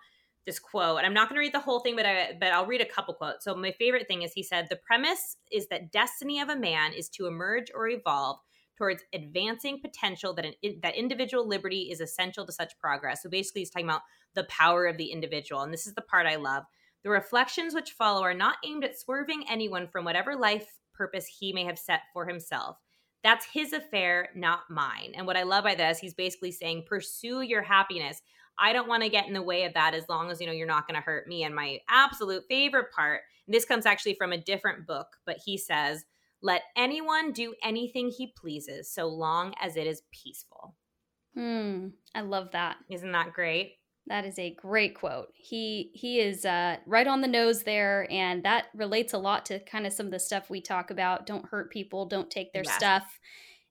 this 0.44 0.58
quote. 0.58 0.98
And 0.98 1.06
I'm 1.06 1.14
not 1.14 1.28
going 1.28 1.36
to 1.36 1.40
read 1.40 1.54
the 1.54 1.60
whole 1.60 1.80
thing, 1.80 1.96
but 1.96 2.06
I 2.06 2.32
but 2.38 2.52
I'll 2.52 2.66
read 2.66 2.80
a 2.80 2.86
couple 2.86 3.14
quotes. 3.14 3.44
So 3.44 3.54
my 3.54 3.72
favorite 3.72 4.06
thing 4.08 4.22
is 4.22 4.32
he 4.32 4.42
said, 4.42 4.68
"The 4.68 4.76
premise 4.76 5.36
is 5.50 5.68
that 5.68 5.92
destiny 5.92 6.40
of 6.40 6.48
a 6.48 6.56
man 6.56 6.92
is 6.92 7.08
to 7.10 7.26
emerge 7.26 7.70
or 7.74 7.88
evolve 7.88 8.38
towards 8.76 9.04
advancing 9.12 9.80
potential 9.80 10.34
that 10.34 10.44
an 10.44 10.54
that 10.82 10.96
individual 10.96 11.46
liberty 11.46 11.90
is 11.90 12.00
essential 12.00 12.44
to 12.44 12.52
such 12.52 12.78
progress." 12.78 13.22
So 13.22 13.30
basically, 13.30 13.60
he's 13.60 13.70
talking 13.70 13.88
about 13.88 14.02
the 14.34 14.44
power 14.44 14.86
of 14.86 14.96
the 14.96 15.12
individual, 15.12 15.62
and 15.62 15.72
this 15.72 15.86
is 15.86 15.94
the 15.94 16.02
part 16.02 16.26
I 16.26 16.36
love. 16.36 16.64
The 17.04 17.10
reflections 17.10 17.74
which 17.74 17.92
follow 17.92 18.22
are 18.22 18.34
not 18.34 18.56
aimed 18.64 18.84
at 18.84 18.98
swerving 18.98 19.44
anyone 19.48 19.86
from 19.88 20.04
whatever 20.04 20.36
life 20.36 20.80
purpose 20.92 21.26
he 21.26 21.52
may 21.52 21.64
have 21.64 21.78
set 21.78 22.00
for 22.12 22.26
himself. 22.26 22.78
That's 23.22 23.46
his 23.46 23.72
affair, 23.72 24.30
not 24.34 24.62
mine. 24.68 25.12
And 25.14 25.26
what 25.26 25.36
I 25.36 25.44
love 25.44 25.64
by 25.64 25.74
this, 25.74 25.98
he's 25.98 26.14
basically 26.14 26.52
saying, 26.52 26.84
pursue 26.88 27.42
your 27.42 27.62
happiness. 27.62 28.20
I 28.58 28.72
don't 28.72 28.88
want 28.88 29.02
to 29.02 29.08
get 29.08 29.26
in 29.26 29.32
the 29.32 29.42
way 29.42 29.64
of 29.64 29.74
that 29.74 29.94
as 29.94 30.08
long 30.08 30.30
as 30.30 30.40
you 30.40 30.46
know 30.46 30.52
you're 30.52 30.66
not 30.66 30.86
going 30.86 30.96
to 30.96 31.04
hurt 31.04 31.26
me. 31.26 31.44
And 31.44 31.54
my 31.54 31.78
absolute 31.88 32.44
favorite 32.48 32.92
part, 32.92 33.22
this 33.48 33.64
comes 33.64 33.86
actually 33.86 34.14
from 34.14 34.32
a 34.32 34.38
different 34.38 34.86
book, 34.86 35.06
but 35.24 35.38
he 35.44 35.56
says, 35.56 36.04
"Let 36.42 36.62
anyone 36.76 37.32
do 37.32 37.54
anything 37.62 38.10
he 38.10 38.34
pleases, 38.36 38.92
so 38.92 39.06
long 39.06 39.54
as 39.60 39.76
it 39.76 39.86
is 39.86 40.02
peaceful." 40.10 40.74
Hmm. 41.34 41.88
I 42.14 42.20
love 42.20 42.50
that. 42.52 42.76
Isn't 42.90 43.12
that 43.12 43.32
great? 43.32 43.76
That 44.08 44.24
is 44.24 44.38
a 44.38 44.54
great 44.54 44.94
quote. 44.94 45.28
He 45.34 45.90
he 45.94 46.18
is 46.18 46.44
uh, 46.44 46.78
right 46.86 47.06
on 47.06 47.20
the 47.20 47.28
nose 47.28 47.62
there, 47.62 48.06
and 48.10 48.42
that 48.44 48.66
relates 48.74 49.12
a 49.12 49.18
lot 49.18 49.46
to 49.46 49.60
kind 49.60 49.86
of 49.86 49.92
some 49.92 50.06
of 50.06 50.12
the 50.12 50.18
stuff 50.18 50.50
we 50.50 50.60
talk 50.60 50.90
about. 50.90 51.24
Don't 51.24 51.46
hurt 51.46 51.70
people. 51.70 52.06
Don't 52.06 52.30
take 52.30 52.52
their 52.52 52.64
yes. 52.64 52.74
stuff. 52.74 53.20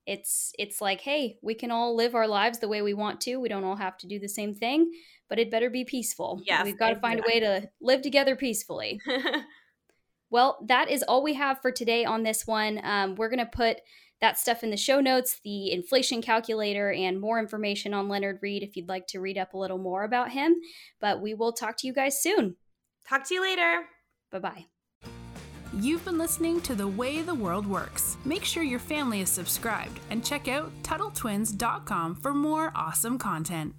It's 0.08 0.54
it's 0.58 0.80
like, 0.80 1.02
hey, 1.02 1.38
we 1.42 1.54
can 1.54 1.70
all 1.70 1.96
live 1.96 2.16
our 2.16 2.28
lives 2.28 2.60
the 2.60 2.70
way 2.70 2.82
we 2.82 2.94
want 2.94 3.20
to. 3.22 3.38
We 3.38 3.50
don't 3.50 3.66
all 3.66 3.76
have 3.76 3.98
to 4.00 4.08
do 4.08 4.20
the 4.20 4.30
same 4.30 4.56
thing, 4.56 4.92
but 5.28 5.38
it 5.38 5.52
better 5.52 5.70
be 5.70 5.84
peaceful. 5.84 6.42
Yeah, 6.46 6.64
we've 6.64 6.80
got 6.80 6.92
to 6.92 7.00
find 7.00 7.20
a 7.20 7.24
way 7.28 7.42
to 7.42 7.70
live 7.82 8.02
together 8.02 8.38
peacefully. 8.38 9.02
well, 10.30 10.64
that 10.66 10.90
is 10.90 11.04
all 11.04 11.24
we 11.24 11.34
have 11.34 11.62
for 11.62 11.74
today 11.74 12.06
on 12.06 12.24
this 12.24 12.48
one. 12.48 12.80
Um, 12.84 13.16
we're 13.16 13.30
gonna 13.30 13.46
put 13.46 13.82
that 14.22 14.38
stuff 14.38 14.64
in 14.64 14.70
the 14.70 14.78
show 14.78 15.02
notes, 15.02 15.40
the 15.44 15.72
inflation 15.72 16.22
calculator, 16.22 16.92
and 16.92 17.20
more 17.20 17.40
information 17.40 17.94
on 17.94 18.08
Leonard 18.08 18.40
Read 18.42 18.64
if 18.64 18.76
you'd 18.76 18.88
like 18.88 19.08
to 19.08 19.20
read 19.20 19.38
up 19.38 19.54
a 19.54 19.58
little 19.58 19.80
more 19.80 20.04
about 20.04 20.32
him. 20.32 20.56
But 21.00 21.22
we 21.22 21.34
will 21.34 21.52
talk 21.52 21.78
to 21.78 21.88
you 21.88 21.94
guys 21.94 22.22
soon. 22.22 22.56
Talk 23.08 23.28
to 23.28 23.34
you 23.34 23.42
later. 23.42 23.86
Bye 24.32 24.40
bye. 24.40 24.66
You've 25.74 26.04
been 26.04 26.18
listening 26.18 26.60
to 26.62 26.76
The 26.76 26.88
Way 26.88 27.22
the 27.22 27.34
World 27.34 27.66
Works. 27.66 28.18
Make 28.26 28.44
sure 28.44 28.62
your 28.62 28.80
family 28.80 29.22
is 29.22 29.30
subscribed 29.30 30.00
and 30.10 30.24
check 30.24 30.50
out 30.50 30.72
TuttleTwins.com 30.84 32.16
for 32.16 32.34
more 32.34 32.74
awesome 32.76 33.18
content. 33.18 33.74